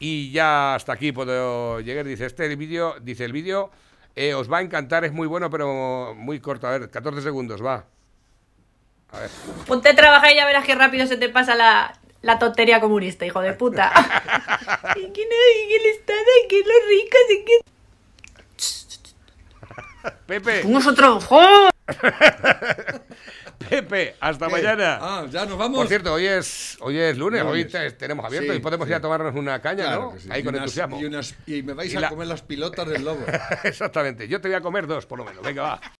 [0.00, 2.04] Y ya hasta aquí puedo llegar.
[2.04, 3.70] Dice este vídeo, dice el vídeo,
[4.16, 6.66] eh, os va a encantar, es muy bueno, pero muy corto.
[6.66, 7.84] A ver, 14 segundos, va.
[9.10, 9.30] A ver.
[9.66, 13.24] Ponte a trabajar y ya verás qué rápido se te pasa la, la tontería comunista,
[13.26, 13.90] hijo de puta.
[14.96, 17.58] y que no, y que el Estado, y que los ricos, y que...
[20.26, 20.62] Pepe.
[20.64, 21.70] ¡Vamos a trabajar!
[23.68, 24.52] Pepe, hasta ¿Qué?
[24.52, 24.98] mañana.
[25.00, 25.78] Ah, ya nos vamos.
[25.78, 28.92] Por cierto, hoy es, hoy es lunes, hoy te- tenemos abierto Sí, y podemos sí.
[28.92, 30.20] ir a tomarnos una caña, Claro ¿no?
[30.20, 30.28] sí.
[30.30, 31.00] Ahí Y con unas- entusiasmo.
[31.00, 33.24] Y, unas- y me vais Y a la- comer las pilotas del lobo.
[33.64, 34.28] Exactamente.
[34.28, 35.42] Yo te voy a comer dos, por lo menos.
[35.42, 35.80] Venga, va.